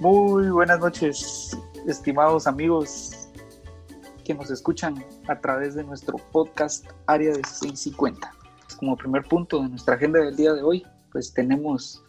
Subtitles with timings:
[0.00, 1.54] Muy buenas noches,
[1.86, 3.28] estimados amigos
[4.24, 4.94] que nos escuchan
[5.28, 8.32] a través de nuestro podcast Área de 650.
[8.78, 12.02] Como primer punto de nuestra agenda del día de hoy, pues tenemos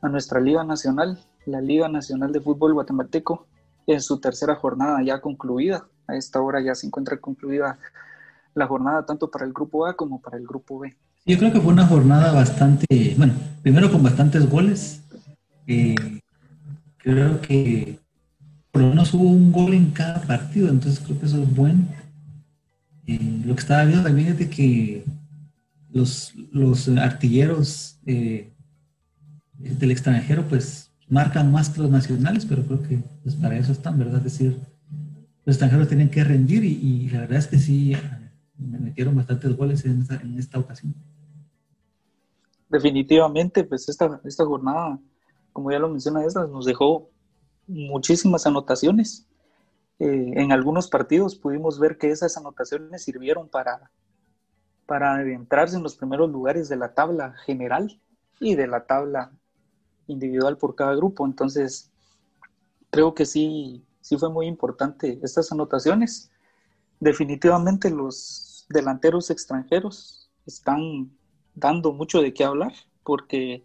[0.00, 3.46] a nuestra Liga Nacional, la Liga Nacional de Fútbol Guatemalteco,
[3.86, 5.86] en su tercera jornada ya concluida.
[6.08, 7.78] A esta hora ya se encuentra concluida
[8.54, 10.96] la jornada tanto para el grupo A como para el grupo B.
[11.26, 15.02] Yo creo que fue una jornada bastante, bueno, primero con bastantes goles.
[15.66, 15.94] Eh,
[17.04, 17.98] creo que
[18.72, 21.86] por lo menos hubo un gol en cada partido, entonces creo que eso es bueno.
[23.06, 25.04] Eh, lo que estaba viendo también es de que
[25.92, 28.50] los, los artilleros eh,
[29.58, 33.98] del extranjero pues marcan más que los nacionales, pero creo que pues, para eso están,
[33.98, 34.16] ¿verdad?
[34.16, 34.58] Es decir,
[35.44, 37.94] los extranjeros tienen que rendir y, la verdad es que sí,
[38.56, 40.94] me metieron bastantes goles en esta, en esta ocasión.
[42.70, 44.98] Definitivamente, pues esta, esta jornada
[45.54, 47.08] como ya lo menciona Esdras, nos dejó
[47.68, 49.26] muchísimas anotaciones.
[50.00, 53.92] Eh, en algunos partidos pudimos ver que esas anotaciones sirvieron para,
[54.84, 57.98] para adentrarse en los primeros lugares de la tabla general
[58.40, 59.30] y de la tabla
[60.08, 61.24] individual por cada grupo.
[61.24, 61.88] Entonces,
[62.90, 66.32] creo que sí, sí fue muy importante estas anotaciones.
[66.98, 71.12] Definitivamente los delanteros extranjeros están
[71.54, 72.72] dando mucho de qué hablar
[73.04, 73.62] porque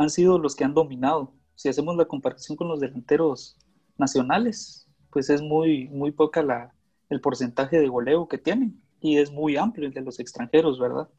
[0.00, 1.34] han sido los que han dominado.
[1.54, 3.58] Si hacemos la comparación con los delanteros
[3.98, 6.74] nacionales, pues es muy, muy poca la,
[7.10, 11.10] el porcentaje de goleo que tienen y es muy amplio el de los extranjeros, ¿verdad?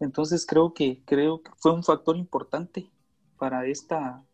[0.00, 2.90] Entonces creo que, creo que fue un factor importante
[3.38, 4.24] para esta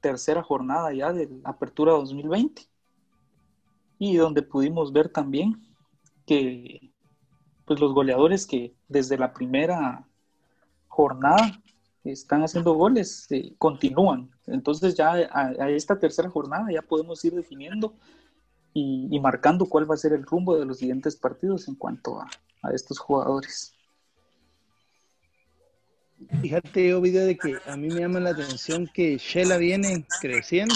[0.00, 2.62] tercera jornada ya de la Apertura 2020
[4.00, 5.54] y donde pudimos ver también
[6.26, 6.90] que
[7.64, 10.04] pues los goleadores que desde la primera
[10.88, 11.62] jornada
[12.04, 14.30] están haciendo goles, eh, continúan.
[14.46, 17.94] Entonces ya a, esta tercera jornada ya podemos ir definiendo
[18.72, 22.28] y, marcando cuál va a ser el rumbo de los siguientes partidos en cuanto a,
[22.72, 23.74] estos jugadores.
[26.42, 30.74] Fíjate, yo de que a mí me llama la atención que Shela viene creciendo.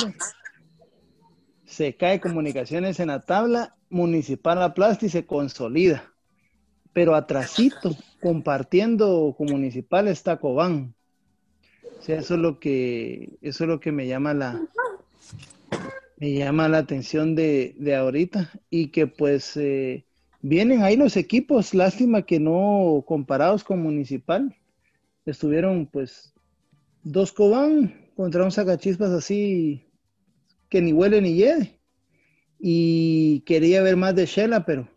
[1.66, 6.10] Se cae comunicaciones en la tabla, Municipal Aplasta y se consolida.
[6.94, 7.90] Pero atrasito,
[8.22, 10.93] compartiendo con Municipal está Cobán
[12.08, 14.60] eso es lo que, eso es lo que me llama la,
[16.18, 20.04] me llama la atención de, ahorita y que pues eh,
[20.42, 24.54] vienen ahí los equipos, lástima que no comparados con Municipal,
[25.24, 26.34] estuvieron pues
[27.02, 29.86] dos Cobán contra un sacachispas así
[30.68, 31.78] que ni huele ni lleve
[32.58, 34.88] y quería ver más de Shela, pero,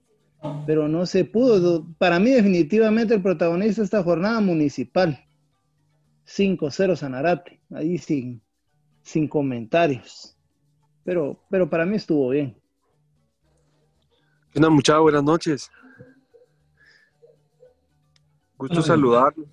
[0.65, 1.85] pero no se pudo.
[1.97, 5.26] Para mí definitivamente el protagonista de esta jornada Municipal
[6.27, 8.41] 5-0 Sanarate, ahí sin,
[9.01, 10.37] sin comentarios.
[11.03, 12.59] Pero, pero para mí estuvo bien.
[14.53, 15.71] Una muchachos, buenas noches.
[18.57, 19.47] Gusto saludarlos.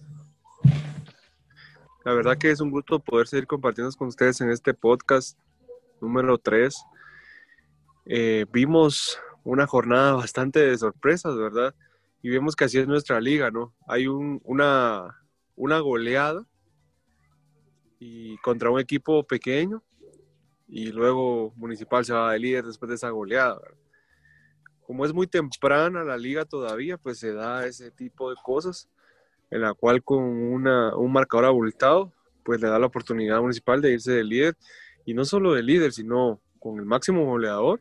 [2.05, 5.39] La verdad que es un gusto poder seguir compartiendo con ustedes en este podcast
[6.01, 6.75] número 3.
[8.07, 11.75] Eh, vimos una jornada bastante de sorpresas, ¿verdad?
[12.23, 13.75] Y vemos que así es nuestra liga, ¿no?
[13.87, 15.23] Hay un, una,
[15.55, 16.47] una goleada
[18.07, 19.83] y contra un equipo pequeño
[20.69, 23.59] y luego Municipal se va de líder después de esa goleada.
[24.83, 28.91] Como es muy temprana la liga todavía, pues se da ese tipo de cosas
[29.51, 32.13] en la cual con una, un marcador abultado,
[32.45, 34.55] pues le da la oportunidad a Municipal de irse de líder
[35.07, 37.81] y no solo de líder, sino con el máximo goleador,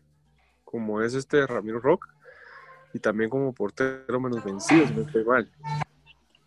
[0.64, 2.08] como es este Ramiro Rock,
[2.94, 5.52] y también como portero menos vencido, si no estoy mal.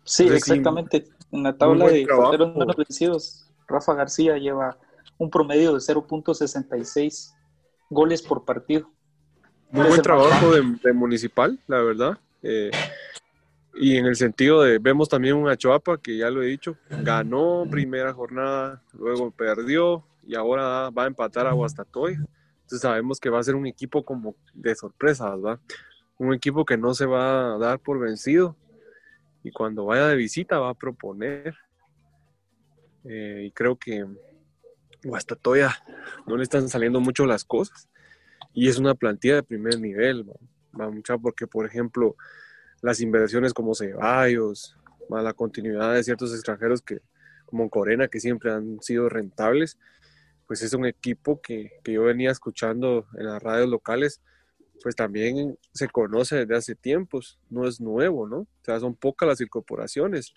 [0.03, 1.05] Sí, exactamente.
[1.31, 4.77] en la tabla de porteros menos vencidos Rafa García lleva
[5.17, 7.33] un promedio de 0.66
[7.89, 8.89] goles por partido.
[9.71, 12.17] Muy buen trabajo de, Municipal, la verdad.
[12.41, 12.71] Eh,
[13.75, 17.65] y en el sentido de, vemos también un Achoapa, que ya lo he dicho, ganó
[17.69, 22.13] primera jornada, luego perdió y ahora va a empatar a Guastatoy.
[22.13, 25.59] Entonces sabemos que va a ser un equipo como de sorpresa, ¿verdad?
[26.17, 28.55] Un equipo que no se va a dar por vencido
[29.43, 31.55] y cuando vaya de visita va a proponer
[33.05, 34.05] eh, y creo que
[35.13, 35.75] hasta todavía
[36.25, 37.89] no le están saliendo mucho las cosas.
[38.53, 40.25] Y es una plantilla de primer nivel,
[40.71, 42.15] mucha porque, por ejemplo,
[42.81, 44.77] las inversiones como Ceballos,
[45.09, 47.01] la continuidad de ciertos extranjeros que,
[47.45, 49.77] como Corena, que siempre han sido rentables,
[50.47, 54.21] pues es un equipo que, que yo venía escuchando en las radios locales,
[54.81, 58.39] pues también se conoce desde hace tiempos, no es nuevo, ¿no?
[58.39, 60.33] O sea, son pocas las incorporaciones.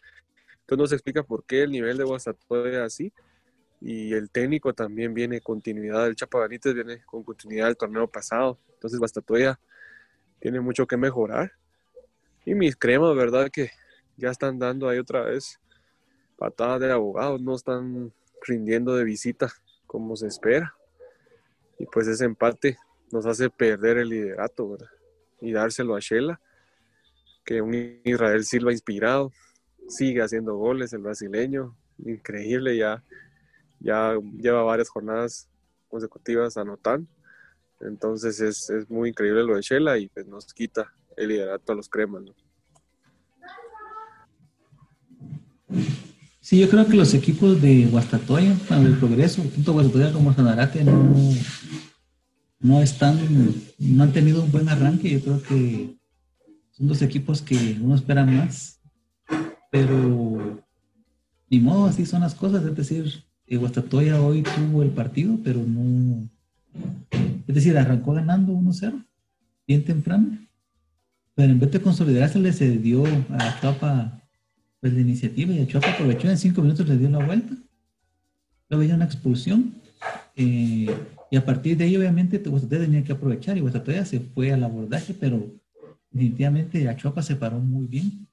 [0.70, 3.12] Entonces no se explica por qué el nivel de WhatsApp es así.
[3.80, 8.56] y el técnico también viene continuidad, el Chapa Benítez viene con continuidad del torneo pasado,
[8.74, 9.58] entonces Bastatoya
[10.38, 11.50] tiene mucho que mejorar.
[12.44, 13.50] Y mis cremas, ¿verdad?
[13.50, 13.70] Que
[14.16, 15.58] ya están dando ahí otra vez
[16.36, 18.12] patadas de abogados, no están
[18.46, 19.50] rindiendo de visita
[19.88, 20.76] como se espera.
[21.80, 22.78] Y pues ese empate
[23.10, 24.90] nos hace perder el liderato, ¿verdad?
[25.40, 26.40] Y dárselo a Shela,
[27.44, 27.74] que un
[28.04, 29.32] Israel Silva inspirado,
[29.90, 33.02] sigue haciendo goles el brasileño, increíble ya
[33.80, 35.48] ya lleva varias jornadas
[35.88, 37.08] consecutivas anotando.
[37.80, 41.88] Entonces es, muy increíble lo de Shela y pues nos quita el liderato a los
[41.88, 42.22] cremas.
[46.40, 50.84] Sí, yo creo que los equipos de Guastatoya, para el progreso, tanto Guastatoya como Sanarate,
[50.84, 51.14] no,
[52.58, 53.18] no están,
[53.78, 55.10] no han tenido un buen arranque.
[55.10, 55.96] Yo creo que
[56.72, 58.79] son dos equipos que uno espera más,
[59.70, 60.62] pero
[61.48, 62.64] ni modo, así son las cosas.
[62.64, 66.28] Es decir, Guastatoya hoy tuvo el partido, pero no.
[67.46, 69.04] Es decir, arrancó ganando 1-0,
[69.66, 70.38] bien temprano.
[71.34, 74.20] Pero en vez de consolidarse, le cedió a Chuapa
[74.80, 77.54] pues, la iniciativa y a Chuapa aprovechó en cinco minutos, le dio la vuelta.
[78.68, 79.74] Luego había una expulsión.
[80.36, 80.88] Eh,
[81.30, 84.62] y a partir de ahí, obviamente, Guastatoya tenía que aprovechar y Guastatoya se fue al
[84.64, 85.44] abordaje, pero
[86.10, 88.26] definitivamente a Chuapa se paró muy bien.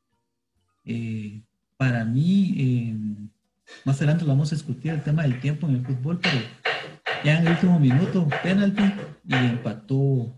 [0.88, 1.42] Eh,
[1.78, 2.96] para mí, eh,
[3.86, 6.38] más adelante lo vamos a discutir el tema del tiempo en el fútbol, pero
[7.24, 8.84] ya en el último minuto, penalti
[9.28, 10.34] y empató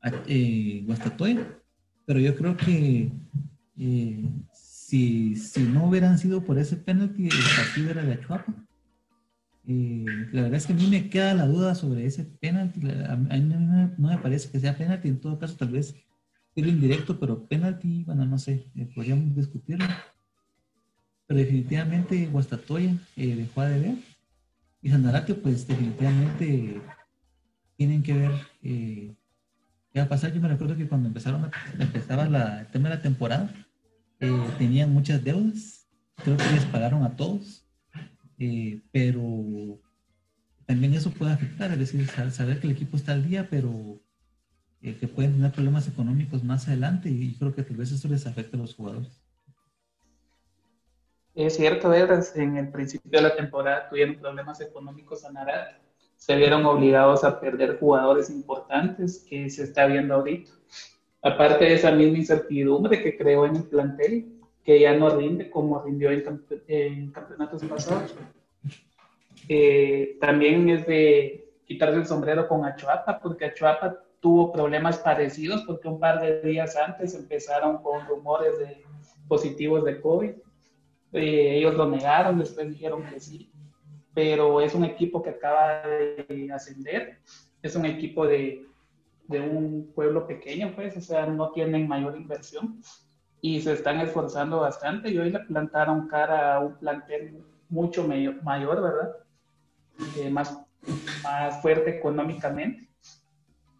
[0.00, 0.84] a, eh.
[2.04, 3.12] Pero yo creo que
[3.78, 8.52] eh, si, si, no hubieran sido por ese penalti, el partido era de Achuapa.
[9.68, 12.80] Eh, la verdad es que a mí me queda la duda sobre ese penalti.
[13.08, 15.94] A, mí no, me parece que sea penalti, en todo caso, tal vez
[16.54, 19.86] era indirecto, pero penalti, bueno, no sé, eh, podríamos discutirlo
[21.34, 23.96] definitivamente Guastatoya eh, dejó de ver.
[24.80, 26.80] Y Sanarate, pues definitivamente
[27.76, 28.32] tienen que ver
[28.62, 29.14] eh,
[29.92, 30.32] qué va a pasar.
[30.32, 33.52] Yo me recuerdo que cuando empezaron empezaba la, el tema de la temporada,
[34.20, 35.86] eh, tenían muchas deudas.
[36.16, 37.64] Creo que les pagaron a todos.
[38.90, 39.80] pero
[40.66, 44.00] también eso puede afectar, es decir, saber que el equipo está al día, pero
[44.82, 48.56] que pueden tener problemas económicos más adelante y creo que tal vez eso les afecta
[48.56, 49.22] a los jugadores.
[51.34, 55.76] Es cierto, Edras, en el principio de la temporada tuvieron problemas económicos a Narat.
[56.16, 60.50] Se vieron obligados a perder jugadores importantes que se está viendo ahorita.
[61.22, 64.32] Aparte de esa misma incertidumbre que creó en el plantel,
[64.64, 68.14] que ya no rinde como rindió en, campeonatos pasados.
[69.48, 75.88] Eh, también es de quitarse el sombrero con Achuapa, porque Achuapa tuvo problemas parecidos, porque
[75.88, 78.82] un par de días antes empezaron con rumores de
[79.28, 80.32] positivos de COVID
[81.12, 83.52] eh, ellos lo negaron, después dijeron que sí,
[84.14, 87.18] pero es un equipo que acaba de ascender,
[87.62, 88.66] es un equipo de,
[89.28, 92.80] de un pueblo pequeño, pues, o sea, no tienen mayor inversión
[93.42, 98.06] y se están esforzando bastante y hoy le plantaron cara a un plantel mucho
[98.42, 99.16] mayor, ¿verdad?
[100.18, 100.58] Eh, más,
[101.22, 102.88] más fuerte económicamente.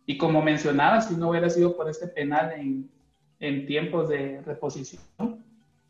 [0.07, 2.91] Y como mencionaba, si no hubiera sido por este penal en,
[3.39, 5.01] en tiempos de reposición,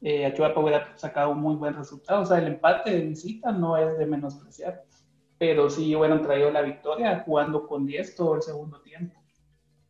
[0.03, 2.23] eh, Achuapa hubiera sacado un muy buen resultado.
[2.23, 4.85] O sea, el empate de visita no es de menospreciar,
[5.39, 9.15] pero sí hubieran traído la victoria jugando con 10 todo el segundo tiempo.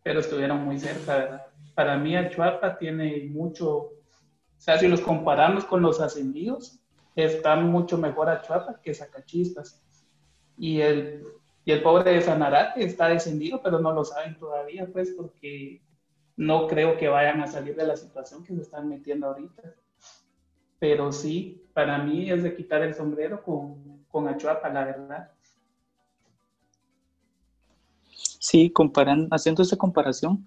[0.02, 1.47] Pero estuvieron muy cerca, ¿verdad?
[1.75, 3.76] Para mí, Achuapa tiene mucho.
[3.76, 3.93] O
[4.59, 6.79] sea, si los comparamos con los ascendidos,
[7.17, 9.83] está mucho mejor Achuapa que Sacachistas.
[10.59, 11.25] Y el,
[11.64, 15.81] y el pobre de Sanarate está descendido, pero no lo saben todavía, pues, porque
[16.37, 19.75] no creo que vayan a salir de la situación que se están metiendo ahorita
[20.83, 25.31] pero sí, para mí es de quitar el sombrero con, con Achuapa, la verdad.
[28.11, 30.45] Sí, comparan, haciendo esa comparación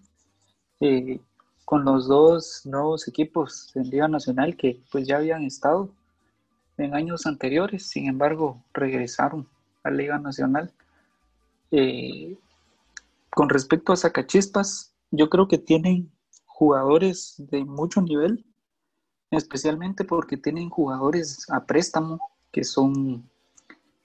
[0.82, 1.22] eh,
[1.64, 5.90] con los dos nuevos equipos en Liga Nacional que pues ya habían estado
[6.76, 9.48] en años anteriores, sin embargo regresaron
[9.84, 10.70] a Liga Nacional.
[11.72, 12.38] Eh,
[13.30, 16.12] con respecto a Zacachispas, yo creo que tienen
[16.46, 18.46] jugadores de mucho nivel,
[19.32, 22.20] especialmente porque tienen jugadores a préstamo
[22.52, 23.30] que son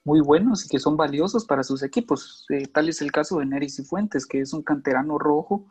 [0.03, 2.45] muy buenos y que son valiosos para sus equipos.
[2.49, 5.67] Eh, tal es el caso de Neris y Fuentes, que es un canterano rojo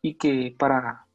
[0.00, 1.06] y que para,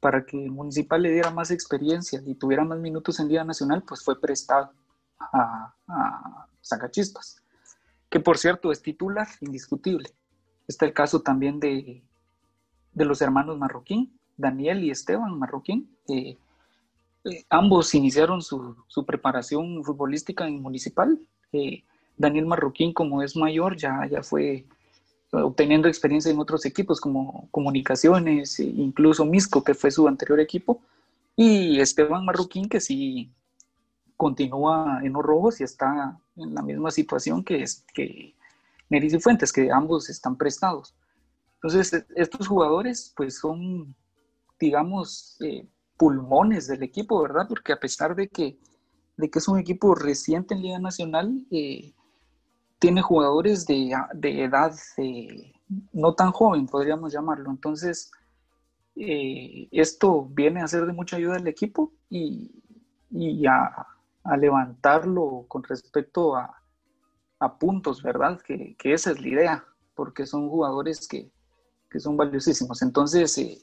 [0.00, 4.02] para que Municipal le diera más experiencia y tuviera más minutos en Liga Nacional, pues
[4.02, 4.72] fue prestado
[5.18, 7.41] a, a Zacachispas,
[8.12, 10.10] que por cierto es titular, indiscutible.
[10.68, 12.02] Está el caso también de,
[12.92, 15.88] de los hermanos Marroquín, Daniel y Esteban Marroquín,
[17.48, 18.76] ambos iniciaron su,
[19.06, 21.18] preparación futbolística en Municipal
[21.52, 21.84] Eh,
[22.18, 24.66] Daniel Marroquín, como es mayor, ya, ya fue
[25.30, 30.82] obteniendo experiencia en otros equipos como Comunicaciones, e incluso Misco, que fue su anterior equipo,
[31.34, 33.30] y Esteban Marroquín, que sí
[34.18, 38.34] continúa en los rojos y está en la misma situación que, es, que
[38.88, 40.94] Neris y Fuentes, que ambos están prestados.
[41.54, 43.94] Entonces, e, estos jugadores, pues son,
[44.58, 47.46] digamos, eh, pulmones del equipo, ¿verdad?
[47.48, 48.58] Porque a pesar de que,
[49.16, 51.92] de que es un equipo reciente en Liga Nacional, eh,
[52.82, 55.52] tiene jugadores de, edad eh,
[55.92, 57.48] no tan joven, podríamos llamarlo.
[57.50, 58.10] Entonces,
[58.96, 62.50] eh, esto viene a ser de mucha ayuda al equipo y,
[63.46, 63.86] a,
[64.38, 66.58] levantarlo con respecto a,
[67.58, 68.40] puntos, ¿verdad?
[68.40, 69.64] Que, esa es la idea,
[69.96, 71.30] porque son jugadores que,
[71.98, 72.82] son valiosísimos.
[72.82, 73.58] Entonces, eh,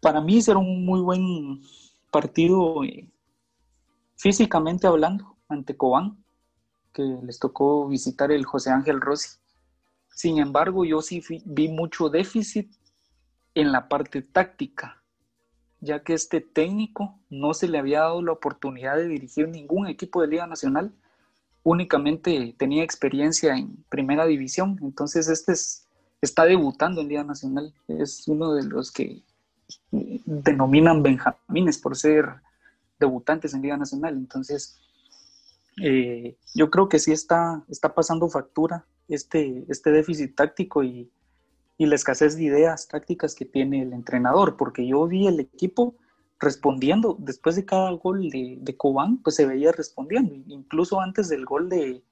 [0.00, 1.60] para mí será un muy buen
[2.10, 2.80] partido
[4.16, 6.24] físicamente hablando ante Cobán
[6.92, 9.38] que les tocó visitar el José Ángel Rossi.
[10.10, 12.72] Sin embargo, yo sí vi mucho déficit
[13.54, 14.97] en la parte táctica,
[15.80, 20.20] ya que este técnico no se le había dado la oportunidad de dirigir ningún equipo
[20.20, 20.92] de Liga Nacional,
[21.62, 25.52] únicamente tenía experiencia en primera división, entonces este
[26.20, 29.22] está debutando en Liga Nacional, es uno de los que
[29.90, 32.26] denominan benjamines por ser
[32.98, 34.80] debutantes en Liga Nacional, entonces
[35.80, 41.10] eh, yo creo que sí está, está pasando factura este, este déficit táctico y,
[41.86, 45.94] la escasez de ideas tácticas que tiene el entrenador, porque yo vi el equipo
[46.40, 51.44] respondiendo, después de cada gol de, de Cobán, pues se veía respondiendo, incluso antes del
[51.44, 52.02] gol de,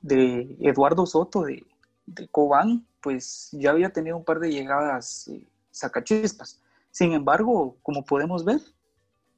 [0.00, 1.66] de Eduardo Soto de,
[2.06, 6.60] de Cobán, pues ya había tenido un par de llegadas eh, sacachispas.
[6.90, 8.60] Sin embargo, como podemos ver,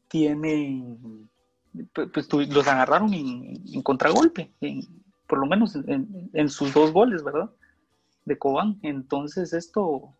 [0.09, 0.97] tiene
[1.93, 4.51] pues, los agarraron en, contragolpe,
[5.27, 7.51] por lo menos en, sus dos goles, ¿verdad?
[8.29, 8.79] De Cobán.
[8.83, 10.15] Entonces esto,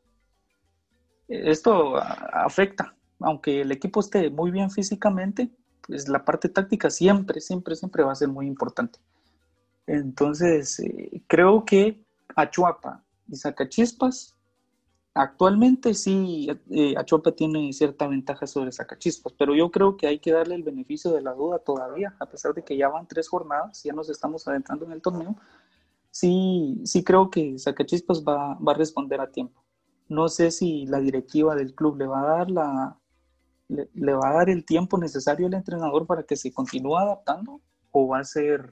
[1.29, 5.51] esto afecta, aunque el equipo esté muy bien físicamente,
[5.87, 8.99] pues la parte táctica siempre, siempre, siempre va a ser muy importante.
[9.87, 12.03] Entonces, eh, creo que
[12.35, 14.39] Achuapa y Sacachispas
[15.19, 20.31] Actualmente sí, eh, Achopa tiene cierta ventaja sobre Sacachispas, pero yo creo que hay que
[20.31, 23.83] darle el beneficio de la duda todavía, a pesar de que ya van tres jornadas,
[23.83, 25.35] ya nos estamos adentrando en el torneo.
[26.21, 29.65] Sí, sí creo que Sacachispas va, va a responder a tiempo.
[30.09, 32.99] No sé si la directiva del club le va a dar la,
[33.69, 37.61] le, va a dar el tiempo necesario al entrenador para que se continúe adaptando
[37.93, 38.69] o va a ser,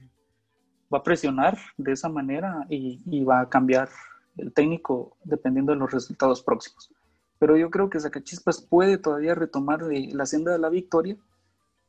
[0.93, 3.87] va a presionar de esa manera y, y va a cambiar
[4.35, 6.91] el técnico dependiendo de los resultados próximos.
[7.39, 11.15] Pero yo creo que Zacachispas puede todavía retomar la senda de la victoria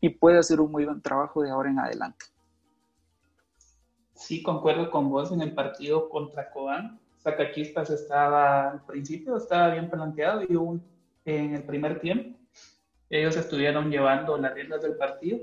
[0.00, 2.26] y puede hacer un muy buen trabajo de ahora en adelante.
[4.18, 6.98] Sí, concuerdo con vos en el partido contra Cobán.
[7.18, 10.56] Zacachispas estaba, al principio estaba bien planteado y
[11.24, 12.36] en el primer tiempo
[13.10, 15.38] ellos estuvieron llevando las riendas del partido.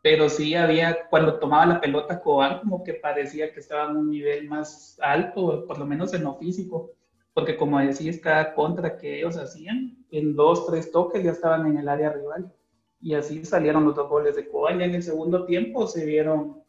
[0.00, 4.10] Pero sí había, cuando tomaba la pelota Cobán, como que parecía que estaba en un
[4.10, 6.92] nivel más alto, por lo menos en lo físico,
[7.32, 11.78] porque como decís, cada contra que ellos hacían, en dos, tres toques ya estaban en
[11.78, 12.52] el área rival,
[13.00, 16.63] y así salieron los dos goles de Cobán, ya en el segundo tiempo se vieron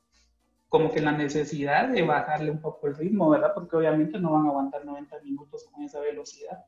[0.76, 3.54] como que la necesidad de bajarle un poco el ritmo, ¿verdad?
[3.54, 6.66] Porque obviamente no van a aguantar 90 minutos con esa velocidad.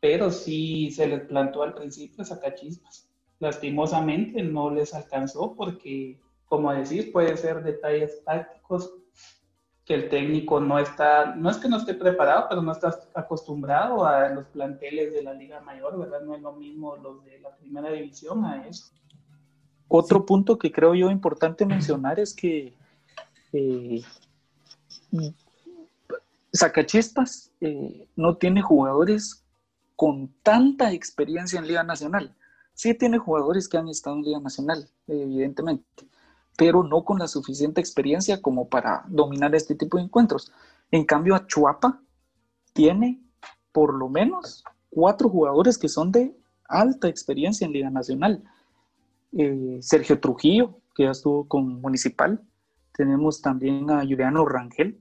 [0.00, 3.06] Pero sí se les plantó al principio chispas
[3.38, 8.94] lastimosamente no les alcanzó porque, como decir, puede ser detalles tácticos
[9.84, 14.06] que el técnico no está, no es que no esté preparado, pero no está acostumbrado
[14.06, 16.22] a los planteles de la Liga Mayor, ¿verdad?
[16.22, 18.94] No es lo mismo los de la primera división a eso.
[19.92, 22.72] Otro punto que creo yo importante mencionar es que
[23.52, 24.00] eh,
[26.52, 29.42] Sacachispas eh, no tiene jugadores
[29.96, 32.36] con tanta experiencia en Liga Nacional.
[32.72, 36.06] Sí tiene jugadores que han estado en Liga Nacional, evidentemente,
[36.56, 40.52] pero no con la suficiente experiencia como para dominar este tipo de encuentros.
[40.92, 42.00] En cambio, Achuapa
[42.74, 43.20] tiene
[43.72, 46.32] por lo menos cuatro jugadores que son de
[46.68, 48.44] alta experiencia en Liga Nacional.
[49.32, 52.40] Eh, Sergio Trujillo, que ya estuvo con Municipal.
[52.92, 55.00] Tenemos también a Juliano Rangel,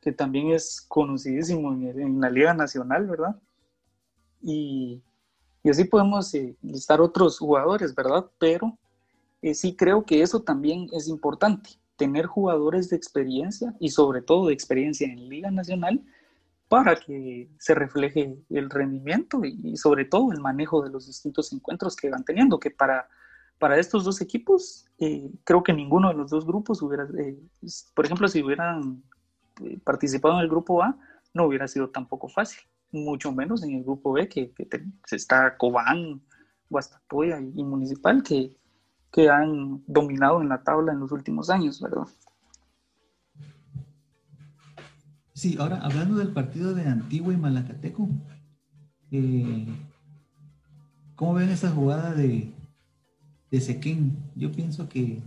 [0.00, 3.36] que también es conocidísimo en, la Liga Nacional, ¿verdad?
[4.40, 5.02] Y
[5.66, 8.24] y así podemos eh, listar otros jugadores, ¿verdad?
[8.38, 8.78] Pero
[9.42, 14.46] eh, sí creo que eso también es importante, tener jugadores de experiencia y sobre todo
[14.46, 16.04] de experiencia en Liga Nacional
[16.68, 21.96] para que se refleje el rendimiento y, sobre todo el manejo de los distintos encuentros
[21.96, 23.08] que van teniendo, que para,
[23.58, 27.38] para estos dos equipos, eh, creo que ninguno de los dos grupos hubiera, eh,
[27.94, 29.02] por ejemplo, si hubieran
[29.62, 30.96] eh, participado en el grupo A,
[31.32, 32.60] no hubiera sido tampoco fácil,
[32.92, 34.66] mucho menos en el grupo B, que, que
[35.10, 36.20] está Cobán,
[36.68, 38.56] Guastatoya y Municipal, que,
[39.10, 42.06] que han dominado en la tabla en los últimos años, ¿verdad?
[45.32, 48.08] Sí, ahora hablando del partido de Antigua y Malacateco,
[51.14, 52.55] ¿cómo ven esa jugada de,
[53.56, 54.16] de Sequén?
[54.34, 55.22] Yo pienso que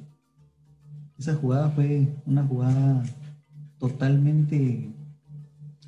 [1.18, 3.04] esa jugada fue una jugada
[3.80, 4.92] totalmente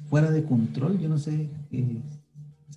[0.10, 1.00] fuera de control.
[1.00, 2.02] Yo no sé, eh,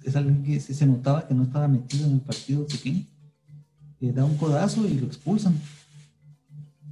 [0.03, 3.07] es alguien que se, notaba que no estaba metido en el partido Sequén.
[4.01, 5.55] Eh, da un codazo y lo expulsan.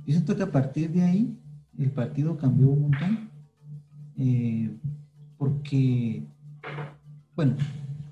[0.07, 1.39] Yo siento que a partir de ahí
[1.79, 3.31] el partido cambió un montón
[4.17, 4.75] eh,
[5.37, 6.23] porque,
[7.37, 7.55] bueno,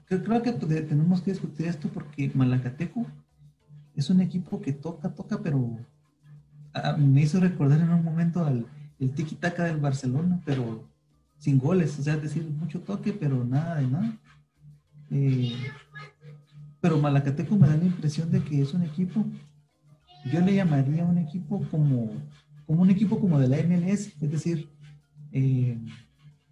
[0.05, 3.07] creo, que tenemos que discutir esto porque Malacateco
[4.00, 5.78] es un equipo que toca, toca, pero
[6.99, 8.66] me hizo recordar en un momento al
[8.99, 10.85] el tiki-taka del Barcelona, pero
[11.38, 14.19] sin goles, o sea, es decir, mucho toque, pero nada de nada.
[15.11, 15.54] Eh,
[16.80, 19.25] pero Malacateco me da la impresión de que es un equipo,
[20.30, 22.11] yo le llamaría un equipo como,
[22.66, 24.69] como un equipo como de la MLS, es decir,
[25.33, 25.78] eh,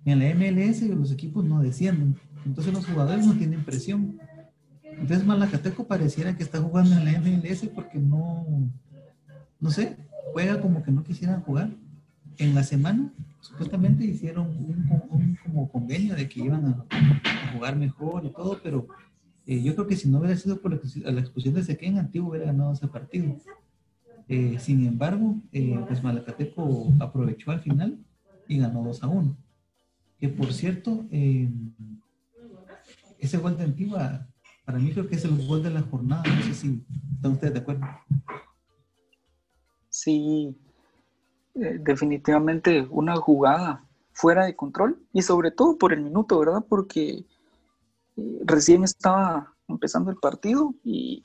[0.04, 4.18] en la MLS los equipos no descienden, entonces los jugadores no tienen presión.
[4.92, 8.46] Entonces Malacateco pareciera que está jugando en la MLS porque no,
[9.60, 9.96] no sé,
[10.32, 11.70] juega como que no quisieran jugar.
[12.38, 18.30] En la semana supuestamente hicieron un, como convenio de que iban a, jugar mejor y
[18.30, 18.86] todo, pero
[19.46, 22.46] eh, yo creo que si no hubiera sido por la, expulsión de Sequén, Antiguo hubiera
[22.46, 23.36] ganado ese partido.
[24.28, 25.36] Eh, sin embargo,
[25.86, 27.98] pues Malacateco aprovechó al final
[28.46, 29.36] y ganó 2 a 1.
[30.18, 31.48] Que por cierto, eh,
[33.18, 34.26] ese gol de Antigua,
[34.68, 36.22] para mí creo que es el gol de la jornada.
[36.24, 37.86] No sé si están ustedes de acuerdo.
[39.88, 40.54] Sí,
[41.54, 46.62] eh, definitivamente una jugada fuera de control y sobre todo por el minuto, ¿verdad?
[46.68, 47.24] Porque
[48.18, 51.24] eh, recién estaba empezando el partido y,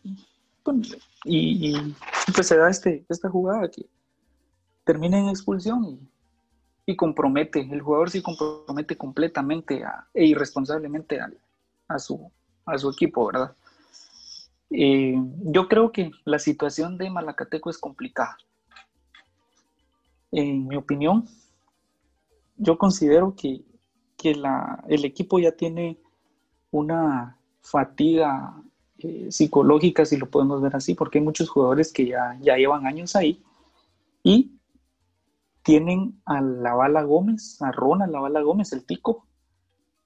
[1.25, 1.93] y,
[2.34, 3.86] pues se da este, esta jugada que
[4.86, 5.99] termina en expulsión y
[6.86, 11.17] y compromete, el jugador sí compromete completamente e irresponsablemente
[11.88, 12.29] a, su,
[12.65, 13.56] a su equipo, ¿verdad?
[14.69, 18.38] Yo creo que la situación de Malacateco es complicada.
[20.32, 21.28] En mi opinión,
[22.58, 23.63] yo considero que,
[24.88, 25.97] el equipo ya tiene
[26.71, 28.56] una fatiga
[28.99, 32.88] eh, psicológica, si lo podemos ver así, porque hay muchos jugadores que ya, ya llevan
[32.88, 33.43] años ahí
[34.23, 34.54] y
[35.62, 39.26] tienen a la Bala Gómez, a Ronald la Bala Gómez, el pico,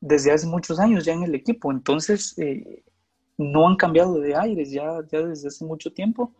[0.07, 1.71] desde hace muchos años ya en el equipo.
[1.71, 2.83] Entonces, eh,
[3.37, 6.33] no han cambiado de aires ya, desde hace mucho tiempo.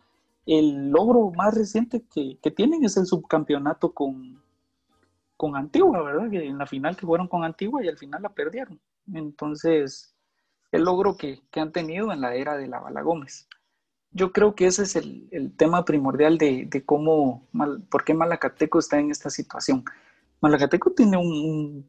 [0.46, 4.42] El logro más reciente que, tienen es el subcampeonato con,
[5.36, 6.30] con Antigua, ¿verdad?
[6.30, 8.80] Que en la final que fueron con Antigua y al final la perdieron.
[9.12, 10.14] Entonces,
[10.72, 13.48] el logro que, que han tenido en la era de la Bala Gómez
[14.10, 17.48] yo creo que ese es el, tema primordial de, cómo,
[17.90, 19.84] por qué Malacateco está en esta situación.
[20.40, 21.88] Malacateco tiene un,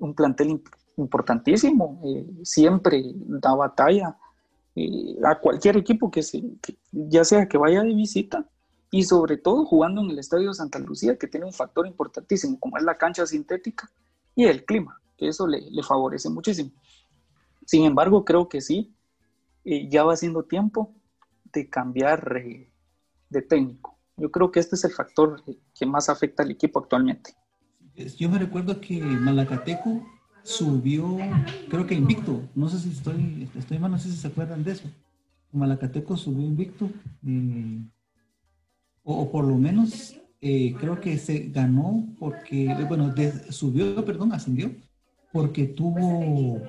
[0.00, 0.62] un plantel
[0.98, 4.16] importantísimo, eh, siempre da batalla
[4.74, 6.42] eh, a cualquier equipo que, se,
[6.92, 8.44] ya sea que vaya de visita
[8.90, 12.76] y sobre todo jugando en el Estadio Santa Lucía, que tiene un factor importantísimo, como
[12.76, 13.90] es la cancha sintética
[14.34, 16.70] y el clima, que eso le, favorece muchísimo.
[17.64, 18.92] Sin embargo, creo que sí,
[19.64, 20.94] eh, ya va siendo tiempo
[21.52, 22.42] de cambiar
[23.28, 23.98] de técnico.
[24.16, 25.42] Yo creo que este es el factor
[25.74, 27.34] que más afecta al equipo actualmente.
[28.16, 30.02] Yo me recuerdo que Malacateco
[30.42, 31.18] subió,
[31.68, 34.72] creo que invicto, no sé si estoy, estoy mal, no sé si se acuerdan de
[34.72, 34.88] eso.
[35.52, 36.90] Malacateco subió invicto,
[37.26, 37.82] eh,
[39.02, 43.14] o, por lo menos eh, creo que se ganó porque, bueno,
[43.50, 44.70] subió, perdón, ascendió,
[45.32, 46.60] porque tuvo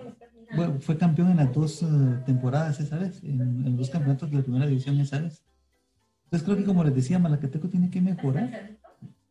[0.56, 1.86] bueno, fue campeón en las dos eh,
[2.26, 5.44] temporadas esa vez, en, los dos campeonatos de la primera división esa vez.
[6.26, 8.78] Entonces creo que como les decía, Malacateco tiene que mejorar,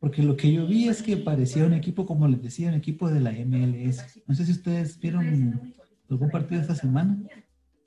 [0.00, 3.10] porque lo que yo vi es que parecía un equipo, como les decía, un equipo
[3.10, 4.22] de la MLS.
[4.26, 5.72] No sé si ustedes vieron
[6.08, 7.18] algún partido esta semana.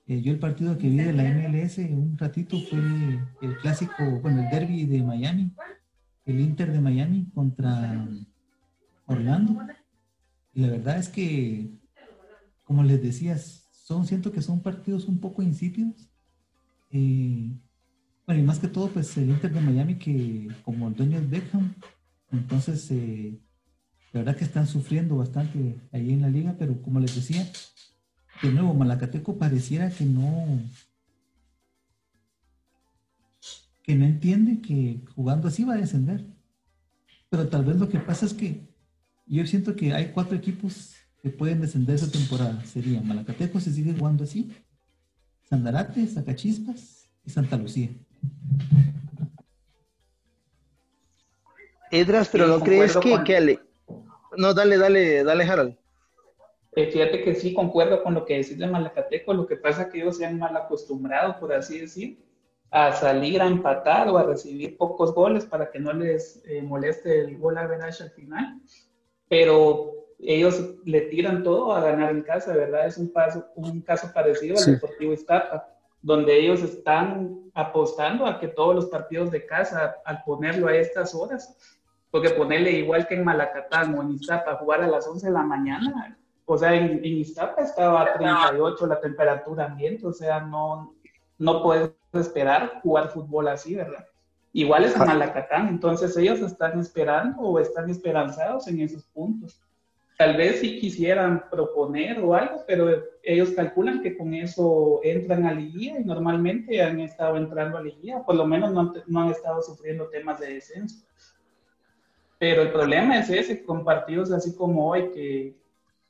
[0.07, 2.79] Eh, yo el partido que vi de la MLS un ratito fue
[3.41, 5.53] el, clásico, bueno, el derby de Miami,
[6.25, 8.07] el Inter de Miami contra
[9.05, 9.61] Orlando.
[10.53, 11.71] Y la verdad es que
[12.71, 16.09] como les decía, son, siento que son partidos un poco insípidos.
[16.89, 17.51] Eh,
[18.25, 21.29] bueno, y más que todo, pues el Inter de Miami, que como el dueño es
[21.29, 21.75] Beckham,
[22.31, 23.39] entonces eh,
[24.13, 27.49] la verdad que están sufriendo bastante ahí en la liga, pero como les decía,
[28.41, 30.59] de nuevo, Malacateco pareciera que no,
[33.83, 36.25] que no entiende que jugando así va a descender.
[37.29, 38.67] Pero tal vez lo que pasa es que
[39.25, 42.65] yo siento que hay cuatro equipos que pueden descender esta temporada.
[42.65, 44.51] Sería Malacateco si sigue jugando así,
[45.49, 47.91] Sandarate, Sacachispas y Santa Lucía.
[51.91, 53.59] Edras, pero no crees que, con- que Ale-
[54.37, 55.77] No, dale, dale, dale, Harold.
[56.73, 59.33] Eh, fíjate que sí, concuerdo con lo que decís de Malacateco.
[59.33, 62.23] Lo que pasa es que ellos se han mal acostumbrado, por así decir,
[62.69, 67.19] a salir a empatar o a recibir pocos goles para que no les eh, moleste
[67.19, 68.61] el gol average al final.
[69.27, 72.85] Pero ellos le tiran todo a ganar en casa, ¿verdad?
[72.87, 74.71] Es un, paso, un caso parecido al Sí.
[74.71, 75.67] Deportivo Iztapa,
[76.01, 81.13] donde ellos están apostando a que todos los partidos de casa, al ponerlo a estas
[81.13, 81.57] horas,
[82.11, 85.43] porque ponerle igual que en Malacatán o en Iztapa, jugar a las 11 de la
[85.43, 90.93] mañana, o sea, en, en Iztapa estaba a 38 la temperatura ambiente, o sea, no,
[91.37, 94.05] no puedes esperar jugar fútbol así, ¿verdad?
[94.53, 99.61] Igual es en Malacatán, entonces ellos están esperando o están esperanzados en esos puntos.
[100.17, 102.89] Tal vez si quisieran proponer o algo, pero
[103.23, 108.23] ellos calculan que con eso entran a liguilla y normalmente han estado entrando a liguilla,
[108.23, 111.05] por lo menos no han, no han estado sufriendo temas de descenso.
[112.41, 115.55] Pero el problema es ese, con partidos así como hoy, que,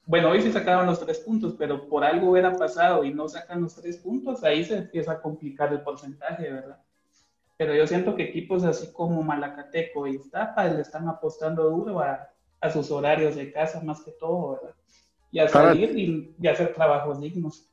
[0.05, 3.61] bueno, hoy sí sacaron los tres puntos, pero por algo hubiera pasado y no sacan
[3.61, 6.81] los tres puntos, ahí se empieza a complicar el porcentaje, ¿verdad?
[7.57, 12.29] Pero yo siento que equipos así como Malacateco y Iztapa le están apostando duro a,
[12.61, 14.75] a sus horarios de casa más que todo, ¿verdad?
[15.33, 17.67] Y a Para- salir y, y hacer trabajos dignos.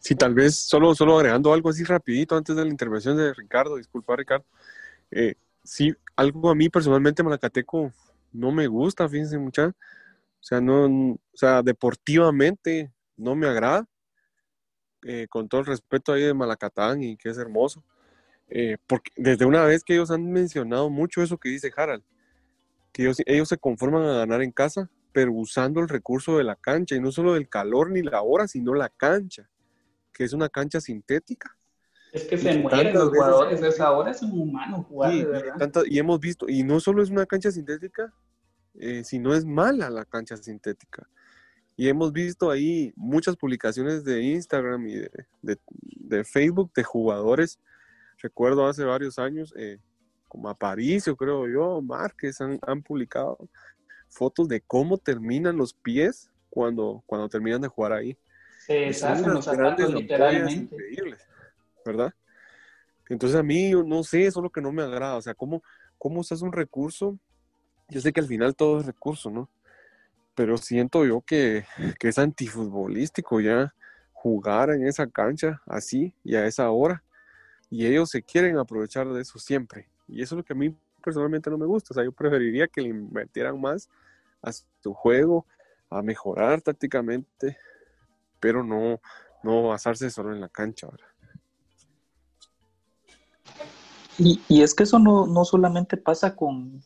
[0.00, 3.76] Sí, tal vez solo, solo agregando algo así rapidito antes de la intervención de Ricardo,
[3.76, 4.44] disculpa Ricardo.
[5.10, 5.34] Eh,
[5.64, 7.92] sí, algo a mí personalmente Malacateco
[8.32, 9.68] no me gusta, fíjense mucha.
[9.68, 13.86] O sea, no, o sea, deportivamente no me agrada.
[15.06, 17.84] Eh, con todo el respeto ahí de Malacatán y que es hermoso.
[18.48, 22.02] Eh, porque desde una vez que ellos han mencionado mucho eso que dice Harald,
[22.92, 26.56] que ellos, ellos se conforman a ganar en casa, pero usando el recurso de la
[26.56, 29.48] cancha, y no solo del calor ni la hora, sino la cancha,
[30.12, 31.56] que es una cancha sintética.
[32.12, 35.24] Es que se mueren los jugadores de esa hora, es un humano jugar, Sí, y,
[35.24, 35.82] verdad.
[35.86, 38.12] y hemos visto, y no solo es una cancha sintética,
[38.74, 41.08] eh, sino es mala la cancha sintética.
[41.76, 45.10] Y hemos visto ahí muchas publicaciones de Instagram y de,
[45.42, 45.58] de-
[45.96, 47.58] de Facebook de jugadores.
[48.20, 49.78] Recuerdo hace varios años, eh,
[50.26, 53.38] como Aparicio, creo yo, Márquez, han, han publicado
[54.08, 58.16] fotos de cómo terminan los pies cuando, cuando terminan de jugar ahí.
[58.66, 60.52] Se deshacen los zapatos literalmente.
[60.74, 61.27] increíbles,
[61.88, 62.12] ¿verdad?
[63.08, 65.62] Entonces a mí, no sé, eso es lo que no me agrada, o sea, ¿cómo,
[65.96, 67.18] cómo usas un recurso?
[67.88, 69.48] Yo sé que al final todo es recurso, ¿no?
[70.34, 71.64] Pero siento yo que,
[71.98, 73.74] que es antifutbolístico ya
[74.12, 77.02] jugar en esa cancha así y a esa hora.
[77.70, 79.88] Y ellos se quieren aprovechar de eso siempre.
[80.06, 81.88] Y eso es lo que a mí personalmente no me gusta.
[81.92, 83.88] O sea, yo preferiría que le invirtieran más
[84.42, 85.46] a su juego,
[85.88, 87.56] a mejorar tácticamente,
[88.38, 89.00] pero no,
[89.42, 90.88] no basarse solo en la cancha.
[90.90, 91.07] ¿verdad?
[94.18, 96.82] Y, y es que eso no, no solamente pasa con,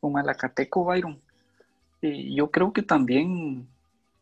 [0.00, 1.20] con Malacateco, Byron.
[2.02, 3.68] Eh, yo creo que también,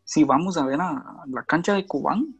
[0.03, 2.35] si vamos a ver a, a la cancha de Cobán,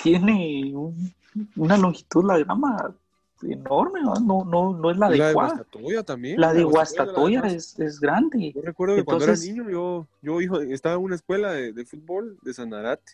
[0.00, 1.12] tiene un-
[1.56, 2.94] una longitud la grama
[3.42, 4.14] enorme, ¿no?
[4.14, 5.34] No, no, no es la la de.
[5.34, 6.40] Guastatoya también.
[6.40, 8.52] La de Guastatoya Guastatoya es es, grande.
[8.52, 11.84] Yo recuerdo que cuando era niño, yo, yo hijo, estaba en una escuela de, de
[11.84, 13.12] fútbol de Sanarate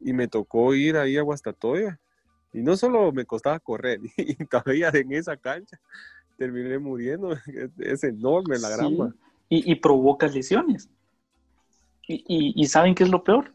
[0.00, 1.98] y me tocó ir ahí a Guastatoya.
[2.52, 5.78] Y no solo me costaba correr, y todavía en esa cancha
[6.36, 7.34] terminé muriendo.
[7.78, 9.14] Es, enorme la Sí, grama.
[9.48, 10.88] y, y provoca lesiones.
[12.06, 13.52] Y, y- y ¿saben qué es lo peor?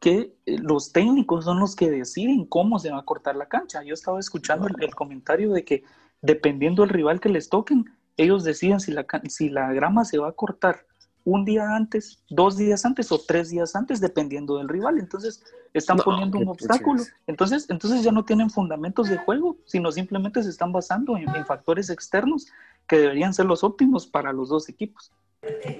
[0.00, 3.82] Que eh, los técnicos son los que deciden cómo se va a cortar la cancha.
[3.82, 5.82] Yo estaba escuchando el, el comentario de que
[6.20, 10.28] dependiendo del rival que les toquen, ellos deciden si la, si la grama se va
[10.28, 10.86] a cortar
[11.26, 14.98] un día antes, dos días antes o tres días antes, dependiendo del rival.
[15.00, 15.42] Entonces
[15.74, 17.02] están No, poniendo un obstáculo.
[17.26, 21.44] Entonces, entonces ya no tienen fundamentos de juego, sino simplemente se están basando en, en
[21.44, 22.46] factores externos
[22.86, 25.10] que deberían ser los óptimos para los dos equipos.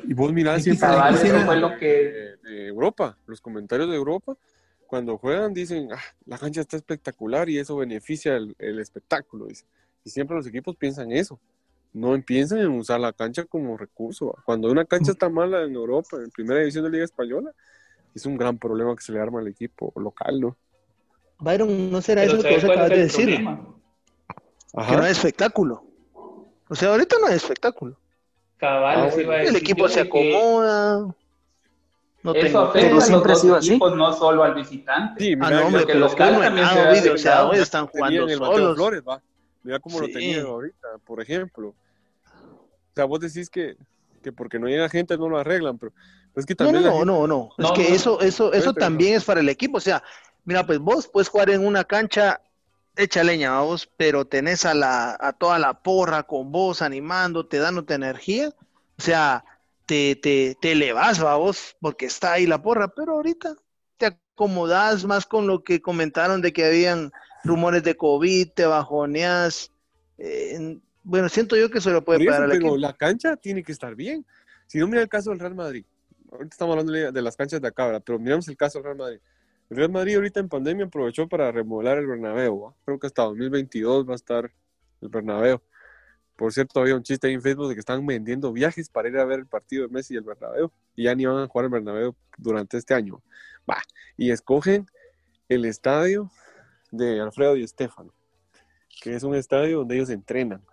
[0.05, 4.37] Y vos mirás siempre eso fue lo que de, de Europa, los comentarios de Europa,
[4.89, 9.47] cuando juegan dicen, "Ah, la cancha está espectacular y eso beneficia el, el espectáculo.
[9.47, 9.65] dice.
[10.05, 11.39] Y siempre los equipos piensan eso.
[11.97, 14.27] No piensan en usar la cancha como recurso.
[14.27, 14.43] ¿va?
[14.45, 17.53] Cuando una cancha está mala en Europa, en primera división de Liga Española,
[18.15, 20.57] es un gran problema que se le arma al equipo local, ¿no?
[21.39, 23.49] Byron, ¿no será Pero eso que ¿sabes vos acabas es de el decir?
[24.75, 24.91] Ajá.
[24.91, 25.85] Que no hay espectáculo.
[26.69, 27.99] O sea, ahorita no hay espectáculo.
[28.59, 30.99] Cabal, Ah, iba a El decir equipo yo, se acomoda.
[32.23, 33.71] No Eso tengo afecta Pero a siempre ha los sido dos así.
[33.71, 35.25] equipos, no solo al visitante.
[35.25, 36.73] Sí, Ah, mira, no, hombre, que el es local uno también se
[37.09, 38.77] ah, o sea, hoy están jugando el solos.
[38.77, 39.23] Flores, va.
[39.63, 40.13] Mira cómo lo Sí.
[40.13, 41.75] tenían ahorita, por ejemplo.
[42.97, 43.77] O sea, vos decís que,
[44.23, 45.93] que porque no llega gente no lo arreglan, pero
[46.35, 47.51] es que No, también no, gente- no, no.
[47.59, 47.95] Es No, que no.
[47.95, 49.19] eso, eso, eso también no.
[49.19, 49.77] es para el equipo.
[49.77, 50.03] O sea,
[50.47, 52.41] mira, pues vos puedes jugar en una cancha
[52.97, 57.93] hecha leña, vamos, pero tenés a la, a toda la porra con vos animándote, dándote
[57.93, 58.49] energía.
[58.99, 59.45] O sea,
[59.85, 63.57] te, te, te elevas, vos, porque está ahí la porra, pero ahorita
[63.99, 67.13] te acomodás más con lo que comentaron de que habían
[67.45, 69.71] rumores de COVID, te bajoneás.
[70.17, 72.77] Eh, bueno, siento yo que eso lo puede eso, pagar al pero equipo.
[72.79, 74.27] la cancha tiene que estar bien.
[74.67, 75.85] Si no, mira el caso del Real Madrid.
[76.33, 78.03] Ahorita estamos hablando de las canchas de acá, ¿verdad?
[78.05, 79.21] pero miramos el caso del Real Madrid.
[79.71, 82.75] El Real Madrid ahorita en pandemia aprovechó para remodelar el Bernabéu.
[82.85, 84.53] Creo que hasta 2022 va a estar
[85.01, 85.61] el Bernabéu.
[86.35, 89.17] Por cierto, había un chiste ahí en Facebook de que están vendiendo viajes para ir
[89.17, 90.73] a ver el partido de Messi y el Bernabéu.
[90.97, 93.23] Y ya ni van a jugar el Bernabéu durante este año.
[93.71, 93.81] Va.
[94.17, 94.87] Y escogen
[95.49, 96.33] el estadio
[96.91, 98.13] de Alfredo y Stefano,
[99.01, 100.65] que es un estadio donde ellos entrenan.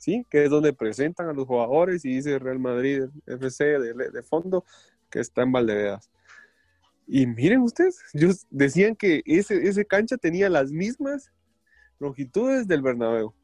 [0.00, 0.26] ¿Sí?
[0.30, 4.64] Que es donde presentan a los jugadores y dice Real Madrid FC de, de fondo
[5.10, 6.10] que está en Valdevedas.
[7.06, 11.30] Y miren ustedes, ellos decían que ese, ese cancha tenía las mismas
[11.98, 13.34] longitudes del Bernabéu.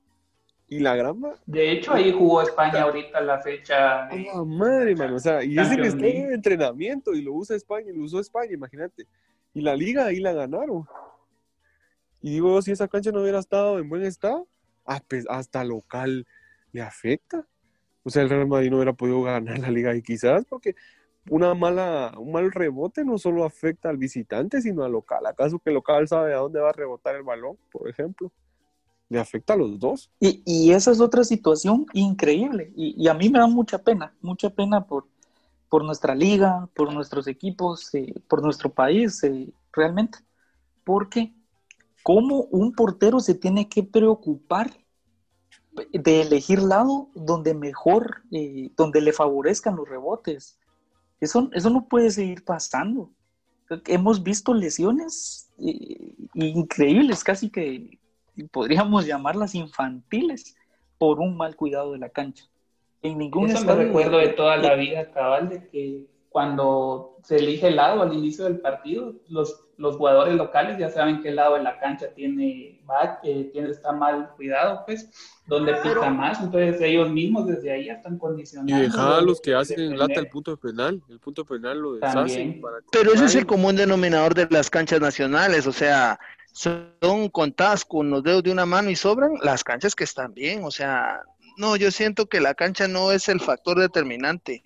[0.68, 4.06] Y la grama, De hecho, ahí jugó España ahorita la fecha.
[4.06, 5.14] ¡a la madre, mano!
[5.14, 6.26] O sea, y es el Champions estadio League.
[6.26, 9.06] de entrenamiento y lo usa España, lo usó España, imagínate.
[9.54, 10.84] Y la liga ahí la ganaron.
[12.20, 14.48] Y digo, si esa cancha no hubiera estado en buen estado,
[15.28, 16.26] hasta local
[16.76, 17.46] le afecta.
[18.04, 20.76] O sea, el Real Madrid no hubiera podido ganar la liga y quizás porque
[21.28, 25.26] una mala, un mal rebote no solo afecta al visitante, sino al local.
[25.26, 28.30] ¿Acaso que el local sabe a dónde va a rebotar el balón, por ejemplo?
[29.08, 30.10] Le afecta a los dos.
[30.20, 32.72] Y, esa es otra situación increíble.
[32.76, 35.06] Y, y a mí me da mucha pena, mucha pena por,
[35.68, 40.18] por nuestra liga, por nuestros equipos, eh, por nuestro país, eh, realmente.
[40.84, 41.32] Porque
[42.02, 44.70] cómo un portero se tiene que preocupar
[45.92, 50.58] de elegir lado donde mejor, eh, donde le favorezcan los rebotes.
[51.20, 53.10] Eso, eso no puede seguir pasando.
[53.86, 57.98] Hemos visto lesiones eh, increíbles, casi que
[58.50, 60.56] podríamos llamarlas infantiles,
[60.98, 62.46] por un mal cuidado de la cancha.
[63.02, 67.68] En ningún Eso me recuerdo de toda la vida, cabal, de que cuando se elige
[67.68, 71.62] el lado al inicio del partido, los, los jugadores locales ya saben qué lado de
[71.62, 75.10] la cancha tiene, va, que tiene, está mal cuidado, pues,
[75.46, 76.40] donde pica más.
[76.40, 78.82] Entonces ellos mismos desde ahí ya están Y condicionando.
[78.82, 81.02] dejar a los que hacen lata el punto penal.
[81.08, 82.60] El punto penal lo deshacen.
[82.60, 86.18] Para Pero ese es el común denominador de las canchas nacionales, o sea,
[86.52, 90.64] son contadas con los dedos de una mano y sobran las canchas que están bien,
[90.64, 91.20] o sea,
[91.58, 94.62] no, yo siento que la cancha no es el factor determinante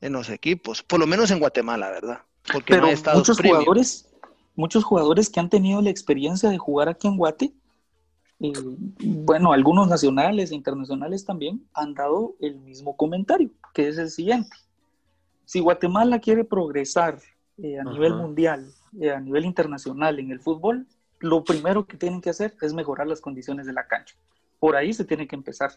[0.00, 2.22] en los equipos, por lo menos en Guatemala, ¿verdad?
[2.52, 3.58] Porque no Pero hay muchos premium.
[3.58, 4.08] jugadores,
[4.54, 7.52] muchos jugadores que han tenido la experiencia de jugar aquí en Guate,
[8.40, 8.52] eh,
[9.00, 14.56] bueno, algunos nacionales e internacionales también han dado el mismo comentario, que es el siguiente.
[15.44, 17.18] Si Guatemala quiere progresar
[17.58, 17.90] eh, a Ajá.
[17.90, 20.86] nivel mundial, eh, a nivel internacional en el fútbol,
[21.20, 24.14] lo primero que tienen que hacer es mejorar las condiciones de la cancha.
[24.58, 25.72] Por ahí se tiene que empezar.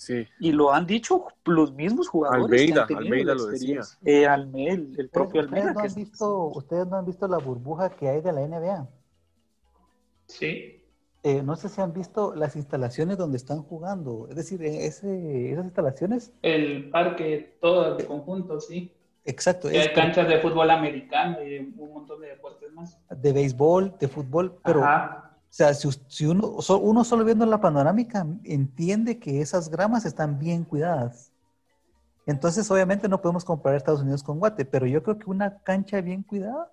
[0.00, 0.26] Sí.
[0.38, 2.72] Y lo han dicho los mismos jugadores.
[2.72, 3.80] que Almeida, han tenido Almeida lo decía.
[4.02, 5.72] Eh, el, propio ¿Ustedes, Almeida.
[5.74, 8.88] no que han visto, ustedes no han visto la burbuja que hay de la NBA.
[10.26, 10.76] Sí,
[11.22, 14.26] Eh, no sé si han visto las instalaciones donde están jugando.
[14.30, 18.90] Es decir, en ese, esas instalaciones, el parque, todo de conjunto, sí.
[19.26, 22.98] exacto, Y es hay canchas de fútbol americano y de un montón de deportes más.
[23.10, 25.29] de béisbol, de fútbol, pero Ajá.
[25.50, 30.38] O sea, si, si uno, uno solo viendo la panorámica entiende que esas gramas están
[30.38, 31.32] bien cuidadas.
[32.24, 36.00] Entonces, obviamente no podemos comparar Estados Unidos con Guate, pero yo creo que una cancha
[36.00, 36.70] bien cuidada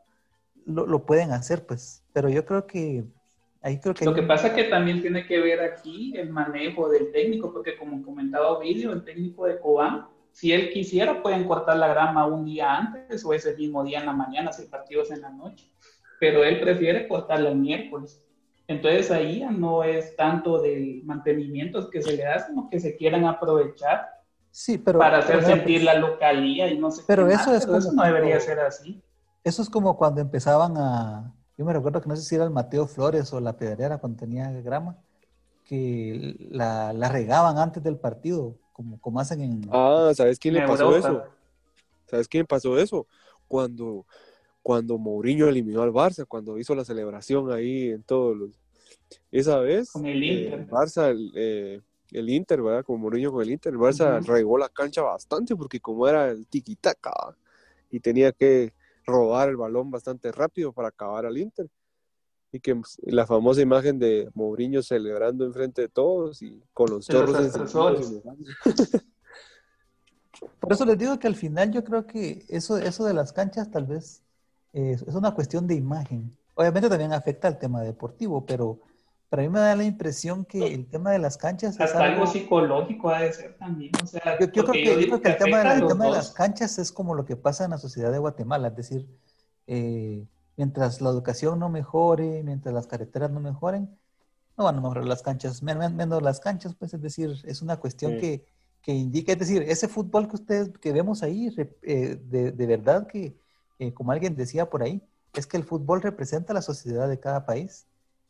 [0.66, 2.04] lo, lo pueden hacer, pues.
[2.14, 3.04] Pero yo creo que
[3.64, 4.06] ahí creo que...
[4.06, 7.52] Lo hay que pasa es que también tiene que ver aquí el manejo del técnico,
[7.52, 12.28] porque como comentaba Ovidio, el técnico de Cobán, si él quisiera, pueden cortar la grama
[12.28, 15.22] un día antes o ese mismo día en la mañana, si el partido es en
[15.22, 15.68] la noche.
[16.20, 18.24] Pero él prefiere cortarla el miércoles.
[18.68, 22.96] Entonces ahí ya no es tanto del mantenimiento que se le da, sino que se
[22.98, 24.08] quieran aprovechar
[24.52, 25.00] Sí, pero...
[25.00, 27.78] para hacer pero, sentir la localía y no sé Pero qué eso más, es pero
[27.78, 29.02] eso como no debería cuando- ser así.
[29.44, 31.34] Eso es como cuando empezaban a...
[31.58, 34.20] Yo me recuerdo que no sé si era el Mateo Flores o la Pedrera cuando
[34.20, 34.98] tenía grama,
[35.66, 39.62] que la, la regaban antes del partido, como, como hacen en...
[39.72, 40.98] Ah, ¿sabes quién le pasó Europa.
[41.08, 41.24] eso?
[42.08, 43.08] ¿Sabes quién pasó eso?
[43.48, 44.06] Cuando,
[44.68, 48.60] cuando Mourinho eliminó al Barça, cuando hizo la celebración ahí en todos los...
[49.32, 50.60] Esa vez, Con el eh, Inter.
[50.60, 52.84] el Barça, el, eh, el Inter, ¿verdad?
[52.84, 54.30] Como Mourinho con el Inter, el Barça Ujú.
[54.30, 57.38] regó la cancha bastante porque como era el tiki-taka
[57.90, 58.74] y tenía que
[59.06, 61.70] robar el balón bastante rápido para acabar al Inter.
[62.52, 67.38] y que la famosa imagen de Mourinho celebrando enfrente de todos y con los chorros
[67.38, 68.22] encendidos.
[70.60, 73.72] Por eso les digo que al final yo creo que eso, eso de las canchas
[73.72, 74.27] tal vez
[74.78, 76.36] eh, es una cuestión de imagen.
[76.56, 78.80] Obviamente también afecta al tema deportivo, pero
[79.30, 82.22] para mí me da la impresión que el tema de las canchas es Hasta algo
[82.22, 82.32] algo...
[82.32, 83.92] psicológico ha de ser también.
[84.04, 86.12] O sea, Yo, yo creo que, yo creo que el tema, de, el tema de
[86.12, 89.08] las canchas es como lo que pasa en la sociedad de Guatemala, es decir,
[89.68, 93.90] eh, mientras la educación no mejore, mientras las carreteras no mejoren,
[94.58, 97.62] no van a mejorar las canchas, men- men- menos las canchas, pues es decir, es
[97.62, 98.20] una cuestión Sí.
[98.20, 98.46] que,
[98.82, 103.06] que indica, es decir, ese fútbol que ustedes, que vemos ahí, eh, de, de verdad
[103.08, 103.36] que,
[103.80, 105.02] eh, como alguien decía por ahí,
[105.34, 107.86] es que el fútbol representa la sociedad de cada país.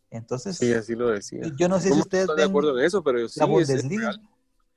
[0.10, 1.42] Entonces, Sí, así lo decía.
[1.58, 3.04] yo no sé si ¿Cómo ustedes están de ven acuerdo en eso?
[3.04, 4.12] Pero sí, la es- es Bundesliga.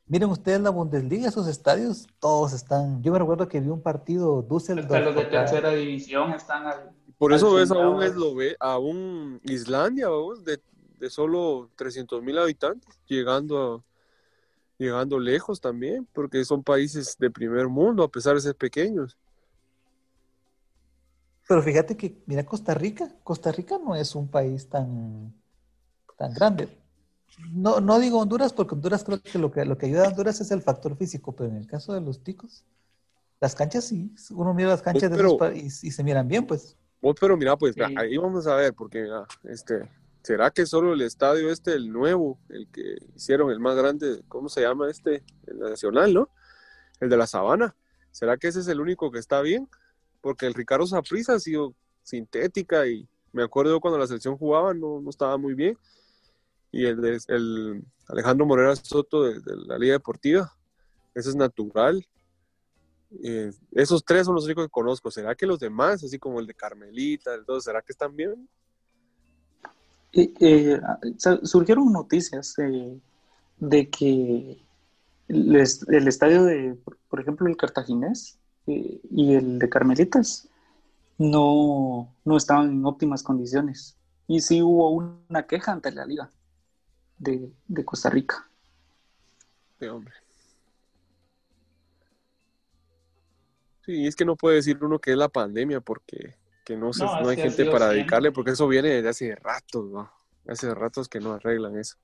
[0.06, 3.00] Miren ustedes la Bundesliga, esos estadios, todos están.
[3.02, 4.90] Yo me recuerdo que vi un partido Düsseldorf.
[4.92, 8.78] Hasta los de tercera división están al, Por al eso ves a un, Eslove- a
[8.78, 10.60] un Islandia, vamos, de,
[10.98, 13.84] de solo 300 mil habitantes, llegando, a-
[14.78, 19.16] llegando lejos también, porque son países de primer mundo, a pesar de ser pequeños.
[21.50, 25.34] Pero fíjate que, mira Costa Rica, Costa Rica no es un país tan,
[26.16, 26.68] tan grande.
[27.52, 30.40] No, no digo Honduras, porque Honduras creo que lo que lo que ayuda a Honduras
[30.40, 32.64] es el factor físico, pero en el caso de los ticos,
[33.40, 36.76] las canchas sí, uno mira las canchas de esos y, y se miran bien, pues.
[37.02, 37.80] Vos, pero mira, pues Sí.
[37.96, 39.90] ahí vamos a ver, porque mira, este,
[40.22, 44.48] ¿será que solo el estadio este, el nuevo, el que hicieron, el más grande, ¿cómo
[44.48, 45.24] se llama este?
[45.48, 46.28] El nacional, ¿no?
[47.00, 47.74] El de la Sabana.
[48.12, 49.68] ¿Será que ese es el único que está bien?
[50.20, 55.00] Porque el Ricardo Saprissa ha sido sintética y me acuerdo cuando la selección jugaba no,
[55.00, 55.78] no estaba muy bien.
[56.72, 60.52] Y el, de, el Alejandro Morera Soto de, la Liga Deportiva,
[61.14, 62.06] ese es natural.
[63.22, 65.10] Eh, esos tres son los únicos que conozco.
[65.10, 68.48] ¿Será que los demás, así como el de Carmelita, el todo, será que están bien?
[70.12, 70.80] Eh,
[71.44, 72.98] surgieron noticias eh,
[73.58, 74.60] de que
[75.28, 76.76] el, el estadio de,
[77.08, 78.39] por ejemplo, el Cartaginés
[78.72, 80.48] eh, y el de Carmelitas
[81.18, 83.96] no, no estaban en óptimas condiciones.
[84.26, 86.30] Y sí hubo una queja ante la liga
[87.18, 88.48] de, de Costa Rica.
[89.78, 90.14] Sí, hombre.
[93.84, 97.04] Sí, es que no puede decir uno que es la pandemia porque que no, se,
[97.04, 97.96] No, no hay gente para siempre.
[97.98, 100.10] dedicarle, porque eso viene desde hace ratos, ¿no?
[100.46, 101.96] Hace ratos que no arreglan eso.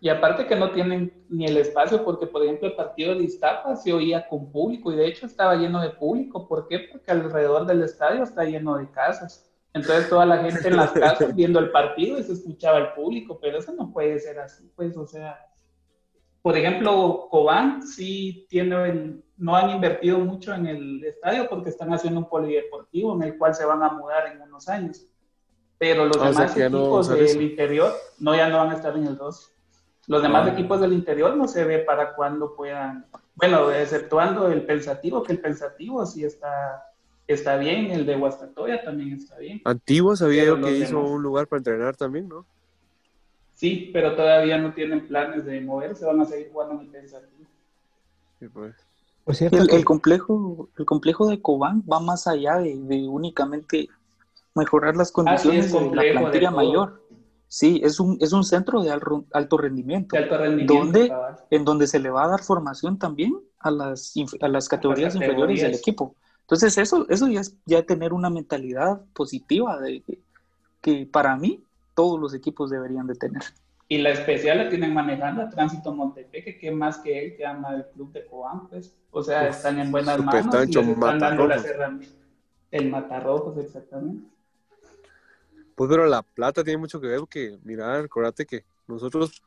[0.00, 3.74] Y aparte que no tienen ni el espacio, porque por ejemplo el partido de Iztapa
[3.76, 6.46] se oía con público y de hecho estaba lleno de público.
[6.46, 6.80] ¿Por qué?
[6.92, 9.50] Porque alrededor del estadio está lleno de casas.
[9.72, 13.38] Entonces toda la gente en las casas viendo el partido y se escuchaba el público,
[13.40, 15.38] pero eso no puede ser así, pues, o sea,
[16.42, 21.92] por ejemplo, Cobán sí tiene, el- no han invertido mucho en el estadio porque están
[21.94, 25.06] haciendo un polideportivo en el cual se van a mudar en unos años.
[25.78, 28.94] Pero los Ah, o demás no equipos del interior no ya no van a estar
[28.96, 29.53] en el 2.
[30.06, 30.52] Los demás Ah.
[30.52, 35.40] equipos del interior no se ve para cuándo puedan, bueno, exceptuando el pensativo, que el
[35.40, 36.84] pensativo sí está,
[37.26, 39.62] está bien, el de Guastatoya también está bien.
[39.64, 41.10] Antigua sabía yo que hizo demás.
[41.10, 42.44] un lugar para entrenar también, ¿no?
[43.54, 47.48] Sí, pero todavía no tienen planes de moverse, van a seguir jugando en el pensativo.
[48.40, 48.74] Sí, pues.
[49.24, 53.08] Por cierto, El, que- el complejo, el complejo de Cobán va más allá de, de
[53.08, 53.88] únicamente
[54.54, 57.02] mejorar las condiciones de la plantilla mayor.
[57.48, 61.08] Sí, es un, es un centro de alto, alto rendimiento, De alto rendimiento.
[61.08, 61.36] Cabal.
[61.50, 65.14] en donde se le va a dar formación también a las, inf- a las categorías
[65.14, 65.80] inferiores del categorías.
[65.80, 66.16] equipo.
[66.40, 70.18] Entonces eso, eso ya es ya tener una mentalidad positiva de que,
[70.80, 71.62] que para mí
[71.94, 73.42] todos los equipos deberían de tener.
[73.86, 77.74] Y la especial la tienen manejando a Tránsito Montepeque, que más que él que ama
[77.74, 78.96] el club de Cobán, pues.
[79.12, 82.18] O sea, Uf, están en buenas manos y Tancho les están dando las herramientas.
[82.72, 84.28] El Matarrojos, exactamente.
[85.74, 89.42] Pues pero la plata tiene mucho que ver porque, mira, acordate que nosotros,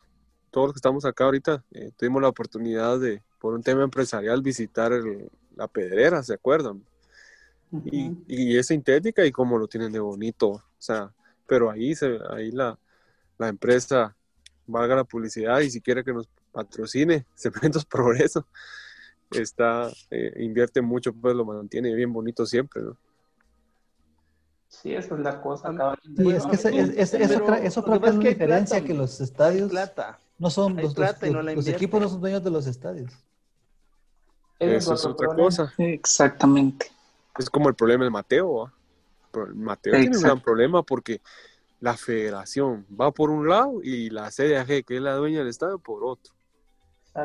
[0.52, 4.42] todos los que estamos acá ahorita, eh, tuvimos la oportunidad de, por un tema empresarial,
[4.42, 6.84] visitar el- la pedrera, ¿se acuerdan?
[7.86, 11.14] y, y es sintética y como lo tienen de bonito, o sea,
[11.46, 12.78] pero ahí se, ahí la,
[13.38, 14.16] la empresa
[14.66, 18.46] valga la publicidad y si quiere que nos patrocine Cementos Progreso,
[19.32, 22.98] está, eh, invierte mucho, pues lo mantiene bien bonito siempre, ¿no?
[24.70, 25.74] Sí, esa es la cosa.
[25.74, 25.98] Cabal.
[26.04, 28.78] sí, es que ese- es- es- que que pasa es es una que hay diferencia
[28.78, 30.20] plata, que los estadios plata.
[30.38, 33.12] no son, los, plata no equipos no son dueños de los estadios.
[34.60, 35.44] Eso es otra problema.
[35.46, 35.74] cosa.
[35.78, 36.92] Exactamente.
[37.38, 38.72] Es como el problema del Mateo,
[39.34, 41.22] el Mateo tiene un gran problema porque
[41.80, 45.78] la federación va por un lado y la CDAG, que es la dueña del estadio,
[45.78, 46.34] por otro.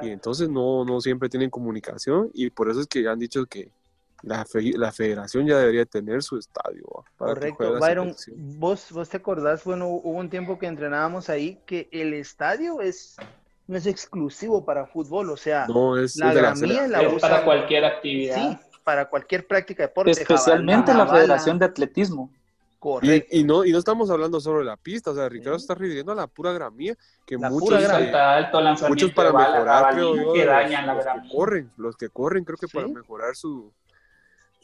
[0.02, 3.70] Y entonces no, no siempre tienen comunicación y por eso es que han dicho que,
[4.22, 4.46] la,
[4.76, 6.84] la federación ya debería tener su estadio.
[7.16, 8.14] Correcto, Byron,
[8.58, 13.16] vos, vos te acordás, bueno, hubo un tiempo que entrenábamos ahí que el estadio es
[13.66, 18.34] no es exclusivo para fútbol, o sea, la gramía la, usa para cualquier actividad.
[18.34, 20.10] Sí, para cualquier práctica de deporte.
[20.10, 22.30] Especialmente la Federación de Atletismo.
[22.78, 23.36] Correcto.
[23.36, 26.10] Y, no, y no estamos hablando solo de la pista, o sea, Ricardo está refiriendo
[26.10, 31.04] a la pura gramía, que muchos, alto muchos para mejorar, creo que dañan la los,
[31.04, 33.72] que corren, los que corren, creo que para mejorar su,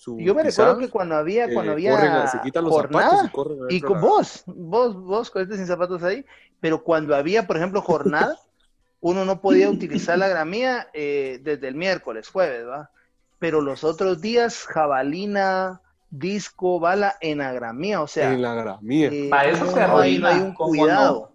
[0.06, 3.58] yo me recuerdo que cuando había, eh, cuando había se quitan los jornada, y, corren
[3.68, 6.24] y con vos, vos, vos con este sin zapatos ahí,
[6.60, 8.36] pero cuando había, por ejemplo, jornada,
[9.00, 12.90] uno no podía utilizar la gramía eh, desde el miércoles, jueves, ¿va?
[13.38, 15.80] Pero los otros días, jabalina,
[16.10, 18.32] disco, bala en agramía, o sea.
[18.32, 19.08] En la gramía.
[19.12, 21.27] Eh, Para eso se no, hay, no hay un cuidado.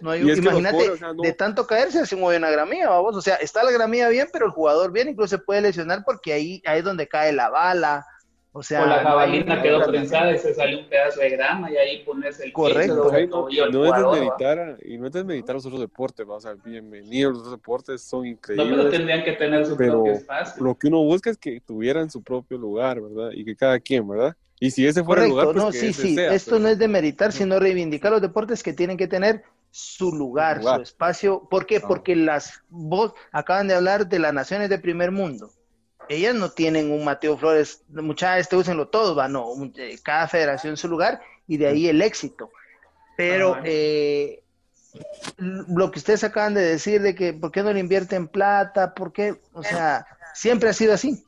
[0.00, 0.92] No hay, imagínate,
[1.22, 3.16] de tanto caerse se mueve una gramía, vamos.
[3.16, 6.32] O sea, está la gramía bien, pero el jugador bien, incluso se puede lesionar porque
[6.32, 8.06] ahí, ahí es donde cae la bala.
[8.52, 12.02] O sea, la jabalina quedó prensada y se sale un pedazo de grama y ahí
[12.02, 13.10] pones el Correcto.
[13.12, 17.34] no, y, no es desmeditar, y no es desmeditar los otros deportes, o sea, bienvenidos,
[17.34, 18.68] los otros deportes son increíbles.
[18.68, 20.64] No, pero tendrían que tener su propio espacio.
[20.64, 23.30] Lo que uno busca es que tuvieran su propio lugar, ¿verdad?
[23.32, 24.34] Y que cada quien, ¿verdad?
[24.58, 27.32] Y si ese fuera el lugar, pues no, sí, sí, esto no es de meditar,
[27.32, 31.46] sino reivindicar los deportes que tienen que tener su lugar, su, espacio.
[31.50, 31.76] ¿Por qué?
[31.78, 31.84] Ah.
[31.86, 35.50] Porque las vos acaban de hablar de las naciones de primer mundo
[36.08, 40.76] ellas no tienen un Mateo Flores, muchachos, este úsenlo todos, va, no, eh, cada federación
[40.76, 42.50] su lugar y de ahí el éxito.
[43.16, 44.42] Pero eh,
[45.36, 49.12] lo que ustedes acaban de decir de que por qué no le invierten plata, por
[49.12, 51.24] qué, o sea, siempre ha sido así.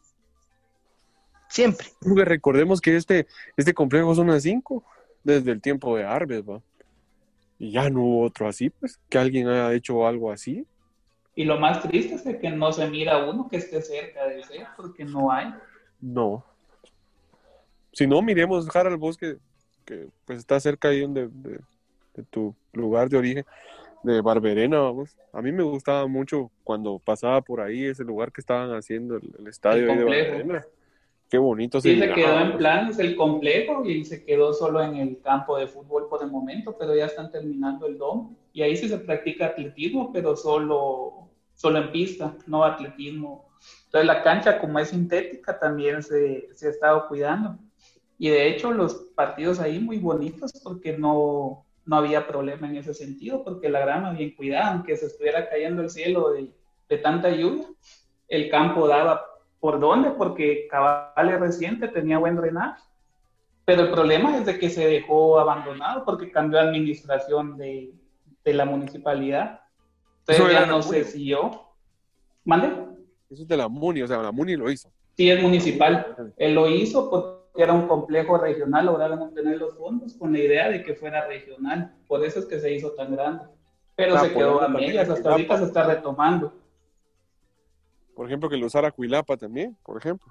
[1.48, 1.88] Siempre.
[2.00, 3.26] Porque recordemos que este,
[3.56, 4.84] este complejo son a cinco
[5.24, 6.62] desde el tiempo de Arbes, va.
[7.60, 10.66] Y ya no hubo otro así, pues, que alguien haya hecho algo así.
[11.36, 14.66] Y lo más triste es que no se mira uno que esté cerca de ese,
[14.78, 15.52] porque no hay.
[16.00, 16.42] No.
[17.92, 19.36] Si no, miremos Harald Bosque,
[19.84, 21.60] que pues está cerca ahí donde, de,
[22.30, 23.44] tu lugar de origen,
[24.04, 25.14] de Barberena, vamos.
[25.30, 29.46] A mí me gustaba mucho cuando pasaba por ahí ese lugar que estaban haciendo el,
[29.48, 30.64] estadio de Barberena.
[31.30, 31.80] Qué bonito.
[31.80, 35.56] Sí, se, quedó en plan, es el complejo y se quedó solo en el campo
[35.56, 38.34] de fútbol por el momento, pero ya están terminando el DOM.
[38.52, 43.48] Y ahí sí se practica atletismo, pero solo, solo en pista, no atletismo.
[43.84, 47.56] Entonces la cancha, como es sintética, también se, se ha estado cuidando.
[48.18, 52.92] Y de hecho los partidos ahí muy bonitos porque no, no había problema en ese
[52.92, 56.50] sentido, porque la grama bien cuidada, aunque se estuviera cayendo el cielo de,
[56.88, 57.68] de tanta lluvia,
[58.26, 59.29] el campo daba
[59.60, 60.10] ¿Por dónde?
[60.10, 62.82] Porque Cabal reciente, tenía buen drenaje.
[63.66, 67.92] Pero el problema es de que se dejó abandonado porque cambió administración de,
[68.44, 69.60] de la municipalidad.
[70.26, 71.74] Entonces ya no sé si yo.
[72.44, 72.68] ¿Mande?
[73.30, 74.90] Eso es de la MUNI, o sea, la MUNI lo hizo.
[75.16, 76.16] Sí, es municipal.
[76.36, 80.68] Él lo hizo porque era un complejo regional, lograron obtener los fondos con la idea
[80.70, 81.94] de que fuera regional.
[82.08, 83.44] Por eso es que se hizo tan grande.
[83.94, 86.54] Pero ah, se quedó a medias, hasta ahorita se está retomando.
[88.20, 90.30] Por ejemplo, que lo usara Cuilapa también, por ejemplo.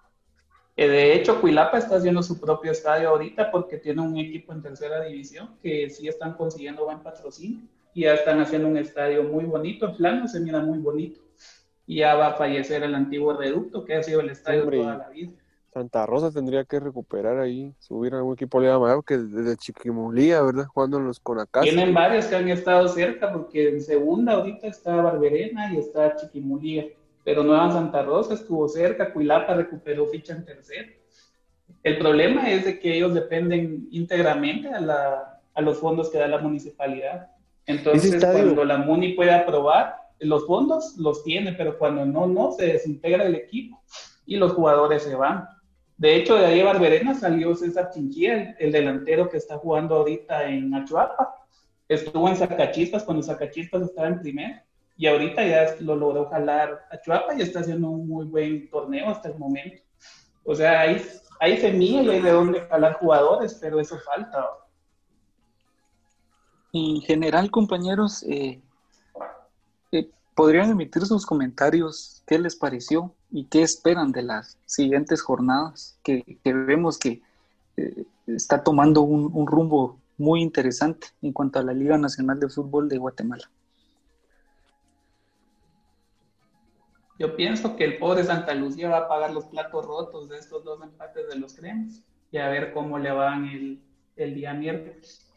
[0.78, 5.04] De hecho, Cuilapa está haciendo su propio estadio ahorita porque tiene un equipo en tercera
[5.04, 7.62] división que sí están consiguiendo buen patrocinio
[7.96, 11.20] y ya están haciendo un estadio muy bonito, en plano se mira muy bonito.
[11.88, 15.10] Y ya va a fallecer el antiguo reducto que ha sido el estadio toda la
[15.10, 15.32] vida.
[15.74, 20.44] Santa Rosa tendría que recuperar ahí, subir a un equipo Liga Mayor que desde Chiquimulía,
[20.44, 20.68] ¿verdad?
[20.68, 21.64] Jugando en los Conacas.
[21.64, 26.86] Tienen varios que han estado cerca porque en segunda ahorita está Barberena y está Chiquimulía
[27.24, 31.00] pero Nueva Santa Rosa estuvo cerca, Cuilapa recuperó ficha en tercer.
[31.84, 36.28] El problema es de que ellos dependen íntegramente a, la, a los fondos que da
[36.28, 37.28] la municipalidad.
[37.66, 42.66] Entonces, cuando la MUNI puede aprobar, los fondos los tiene, pero cuando no, no, se
[42.66, 43.82] desintegra el equipo
[44.26, 45.48] y los jugadores se van.
[45.98, 50.74] De hecho, de ahí Barberena salió César Chinchilla, el, delantero que está jugando ahorita en
[50.74, 51.36] Achuapa.
[51.88, 54.64] Estuvo en Zacachispas cuando Zacachispas estaba en primer
[55.00, 59.08] y ahorita ya lo logró jalar a Chuapa y está haciendo un muy buen torneo
[59.08, 59.82] hasta el momento.
[60.44, 61.02] O sea, hay,
[61.40, 64.46] hay semilla y hay de dónde jalar jugadores, pero eso falta.
[66.74, 68.60] En general, compañeros, eh,
[69.94, 75.98] eh, podrían emitir sus comentarios, qué les pareció y qué esperan de las siguientes jornadas,
[76.04, 77.22] que, vemos que
[77.78, 82.90] eh, está tomando un rumbo muy interesante en cuanto a la Liga Nacional de Fútbol
[82.90, 83.50] de Guatemala.
[87.20, 90.64] Yo pienso que el pobre Santa Lucía va a pagar los platos rotos de estos
[90.64, 93.84] dos empates de los cremes y a ver cómo le van el,
[94.16, 95.28] el día miércoles.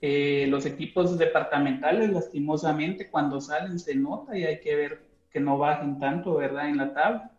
[0.00, 5.58] Eh, los equipos departamentales, lastimosamente, cuando salen se nota y hay que ver que no
[5.58, 6.68] bajen tanto, ¿verdad?
[6.68, 7.32] En la tabla.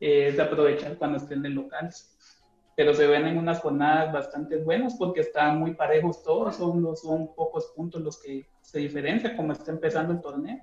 [0.00, 2.16] eh, es de aprovechar cuando estén de locales.
[2.76, 7.34] Pero se ven en unas jornadas bastante buenas porque están muy parejos todos, son, son
[7.34, 10.60] pocos puntos los que se diferencian como está empezando el torneo.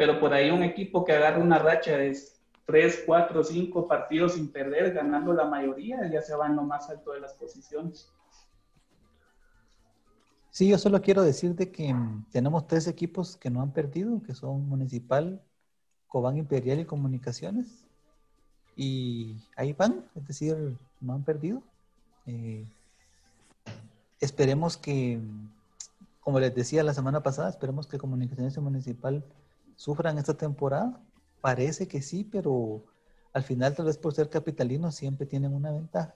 [0.00, 2.18] Pero por ahí un equipo que agarra una racha de
[2.64, 6.88] 3, 4, 5 partidos sin perder, ganando la mayoría, ya se va en lo más
[6.88, 8.10] alto de las posiciones.
[10.48, 14.34] Sí, yo solo quiero decirte que mm, tenemos tres equipos que no han perdido, que
[14.34, 15.42] son Municipal,
[16.08, 17.86] Cobán Imperial y Comunicaciones.
[18.76, 21.62] Y ahí van, es decir, no han perdido.
[22.24, 22.64] Eh,
[24.18, 25.50] esperemos que, mm,
[26.20, 29.22] como les decía la semana pasada, esperemos que Comunicaciones y Municipal
[29.80, 31.00] sufran esta temporada.
[31.40, 32.84] Parece que sí, pero
[33.32, 36.14] al final tal vez por ser capitalinos siempre tienen una ventaja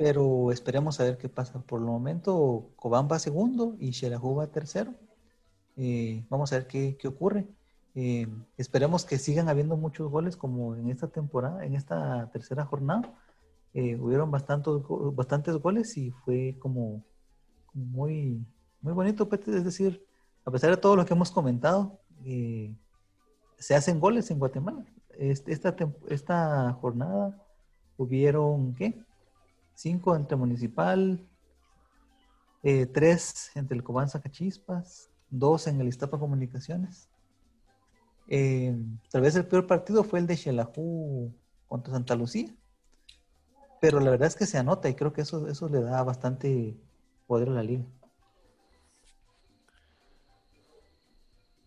[0.00, 1.60] pero esperemos a ver qué pasa.
[1.60, 4.94] Por el momento, Cobán va segundo y Xelajú va tercero.
[5.76, 7.46] Eh, vamos a ver qué, qué ocurre.
[7.94, 8.26] Eh,
[8.56, 13.12] esperemos que sigan habiendo muchos goles como en esta temporada, en esta tercera jornada.
[13.74, 14.72] Eh, hubieron bastantes,
[15.12, 17.04] bastantes goles y fue como,
[17.74, 18.42] muy,
[18.80, 19.28] muy bonito.
[19.30, 20.02] Es decir,
[20.46, 21.98] a pesar de todo lo que hemos comentado,
[23.58, 24.84] se hacen goles en Guatemala.
[25.18, 25.76] Esta,
[26.08, 27.42] esta jornada
[27.96, 29.02] hubieron, ¿qué?
[29.74, 31.26] cinco entre Municipal,
[32.62, 37.08] eh, tres entre el Cobán Zacachispas, dos en el Iztapa Comunicaciones.
[38.28, 38.76] Eh,
[39.10, 41.32] tal vez el peor partido fue el de Xelajú
[41.66, 42.54] contra Santa Lucía,
[43.80, 46.76] pero la verdad es que se anota y creo que eso, eso le da bastante
[47.26, 47.84] poder a la liga.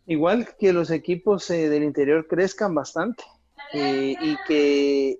[0.05, 3.23] Igual que los equipos eh, del interior crezcan bastante
[3.73, 5.17] y que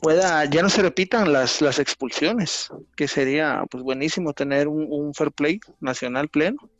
[0.00, 5.32] pueda, ya no se repitan las, las expulsiones, que sería pues buenísimo tener un, fair
[5.32, 6.70] play nacional pleno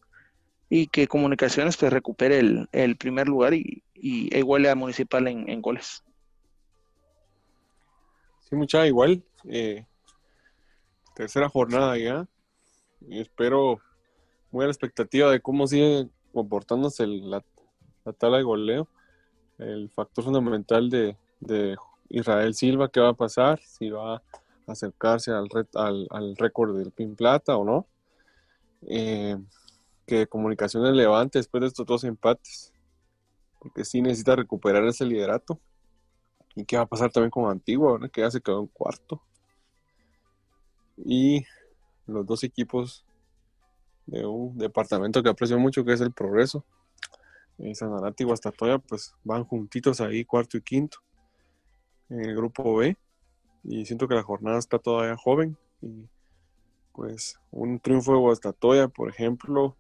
[0.69, 2.39] y que Comunicaciones pues recupere
[2.73, 6.03] el, primer lugar y, y iguale a Municipal en, goles.
[8.49, 9.23] Sí, mucha igual.
[9.49, 9.85] Eh,
[11.15, 12.27] tercera jornada ya.
[13.11, 13.81] Espero
[14.51, 17.45] muy a la expectativa de cómo sigue comportándose la,
[18.05, 18.89] la tabla de goleo.
[19.59, 21.77] El factor fundamental de, de
[22.09, 23.61] Israel Silva, ¿qué va a pasar?
[23.61, 24.23] Si va a
[24.67, 25.49] acercarse al,
[26.11, 27.87] al, récord del Pin Plata o no.
[28.83, 29.37] Eh,
[30.07, 32.73] que Comunicaciones levante después de estos dos empates,
[33.61, 35.61] porque sí necesita recuperar ese liderato.
[36.57, 39.23] ¿Y qué va a pasar también con Antigua, que ya se quedó en cuarto?
[40.97, 41.45] Y
[42.07, 43.05] los dos equipos
[44.11, 46.65] de un departamento que aprecio mucho, que es el Progreso,
[47.75, 50.99] Sanarate y Guastatoya, pues van juntitos ahí, cuarto y quinto
[52.09, 52.97] en el grupo B
[53.63, 56.09] y siento que la jornada está todavía joven y
[56.93, 59.77] pues un triunfo de Guastatoya, por ejemplo,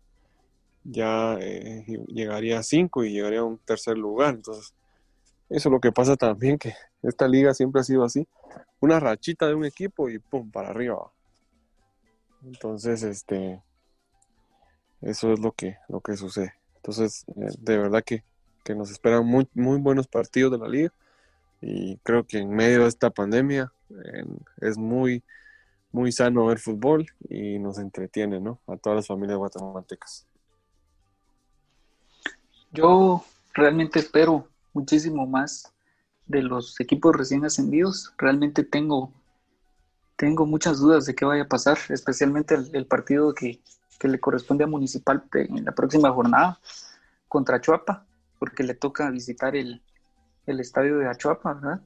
[0.85, 4.35] ya eh, llegaría a 5 y llegaría a un tercer lugar.
[4.35, 4.74] Entonces,
[5.49, 8.28] eso es lo que pasa también, que esta liga siempre ha sido así,
[8.78, 11.11] una rachita de un equipo y pum, para arriba.
[12.45, 13.61] Entonces, este,
[15.01, 16.55] eso es lo que, lo que sucede.
[16.76, 18.24] Entonces, eh, de verdad que,
[18.64, 20.92] que nos esperan muy, muy buenos partidos de la liga
[21.61, 23.72] y creo que en medio de esta pandemia
[24.61, 25.22] es muy,
[25.92, 28.61] muy sano ver fútbol y nos entretiene, ¿no?
[28.66, 30.26] A todas las familias guatemaltecas.
[32.72, 35.72] Yo realmente espero muchísimo más
[36.26, 38.14] de los equipos recién ascendidos.
[38.16, 39.12] Realmente tengo,
[40.16, 43.61] tengo muchas dudas de qué vaya a pasar, especialmente el, partido que,
[44.01, 46.59] que, le corresponde a Municipal en la próxima jornada
[47.28, 48.07] contra Chuapa,
[48.40, 49.80] porque le toca visitar el,
[50.46, 51.80] el estadio de Achuapa.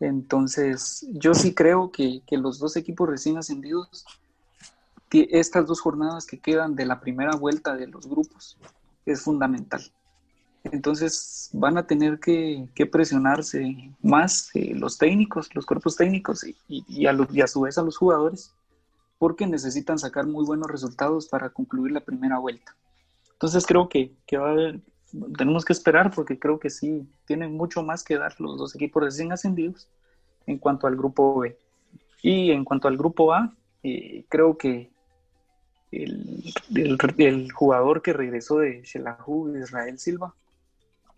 [0.00, 4.04] Entonces, yo sí creo que, los dos equipos recién ascendidos,
[5.10, 8.58] estas dos jornadas que quedan de la primera vuelta de los grupos,
[9.06, 9.80] es fundamental.
[10.64, 17.46] Entonces, van a tener que, presionarse más eh, los técnicos, los cuerpos técnicos y, a
[17.46, 18.52] su vez a los jugadores,
[19.18, 22.76] porque necesitan sacar muy buenos resultados para concluir la primera vuelta.
[23.32, 24.80] Entonces, creo que, que va a haber
[25.36, 29.02] tenemos que esperar porque creo que sí, tienen mucho más que dar los dos equipos
[29.02, 29.88] recién ascendidos
[30.46, 31.56] en cuanto al grupo B.
[32.22, 34.90] Y en cuanto al grupo A, eh, creo que
[35.92, 36.52] el,
[37.18, 40.34] el, jugador que regresó de Shelahu, Israel Silva,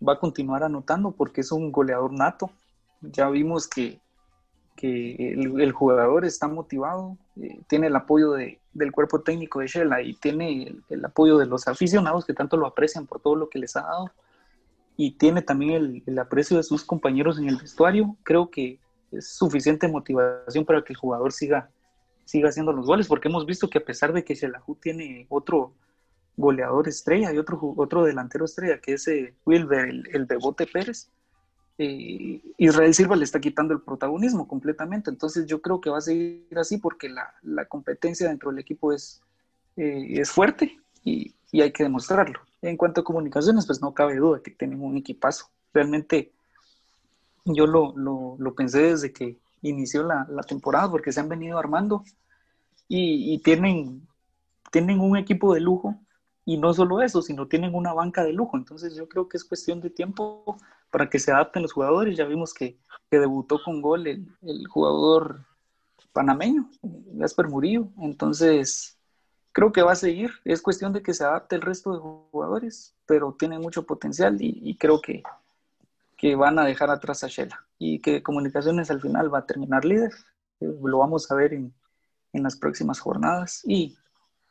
[0.07, 2.51] va a continuar anotando porque es un goleador nato.
[3.01, 3.99] Ya vimos que
[4.79, 10.01] que el, jugador está motivado, eh, tiene el apoyo de, del cuerpo técnico de Shela
[10.01, 13.59] y tiene el, apoyo de los aficionados que tanto lo aprecian por todo lo que
[13.59, 14.09] les ha dado
[14.95, 18.79] y tiene también el, aprecio de sus compañeros en el vestuario, creo que
[19.11, 21.69] es suficiente motivación para que el jugador siga,
[22.23, 25.73] siga haciendo los goles, porque hemos visto que a pesar de que Shelahu tiene otro
[26.37, 31.09] goleador estrella y otro, otro delantero estrella, que es eh, Wilber, el, el Bebote Pérez,
[31.81, 35.09] eh, Israel Silva le está quitando el protagonismo completamente.
[35.09, 38.91] Entonces yo creo que va a seguir así porque la, la competencia dentro del equipo
[38.91, 39.21] es,
[39.77, 42.41] eh, es fuerte y, y, hay que demostrarlo.
[42.61, 45.45] En cuanto a comunicaciones, pues no cabe duda que tienen un equipazo.
[45.73, 46.33] Realmente
[47.45, 51.57] yo lo, lo, lo pensé desde que inició la, la, temporada porque se han venido
[51.57, 52.03] armando
[52.89, 54.05] y, y tienen,
[54.69, 55.95] tienen un equipo de lujo
[56.43, 58.57] y no solo eso, sino tienen una banca de lujo.
[58.57, 60.57] Entonces yo creo que es cuestión de tiempo
[60.91, 62.17] para que se adapten los jugadores.
[62.17, 62.77] Ya vimos que,
[63.09, 65.45] que debutó con gol el, el, jugador
[66.13, 67.87] panameño, Gasper Murillo.
[67.99, 68.97] Entonces
[69.51, 70.31] creo que va a seguir.
[70.45, 74.59] Es cuestión de que se adapte el resto de jugadores, pero tienen mucho potencial y,
[74.61, 75.23] y creo que,
[76.17, 79.85] que van a dejar atrás a Shela y que Comunicaciones al final va a terminar
[79.85, 80.11] líder.
[80.59, 81.73] Lo vamos a ver en,
[82.33, 83.97] en las próximas jornadas y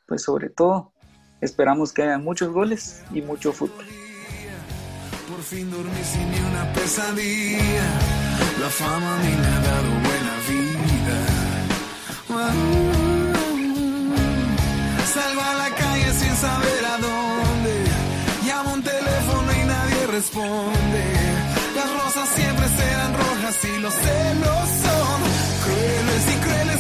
[0.06, 0.92] pues sobre todo
[1.40, 3.84] Esperamos que haya muchos goles y mucho fútbol.
[5.38, 7.88] Por fin dormí sin ni una pesadilla.
[8.60, 11.18] La fama a mí me ha dado buena vida.
[15.14, 17.74] Salgo a la calle sin saber a dónde.
[18.46, 21.04] Llamo un teléfono y nadie responde.
[21.76, 25.18] Las rosas siempre serán rojas y los celos son
[25.64, 26.77] crueles y crueles.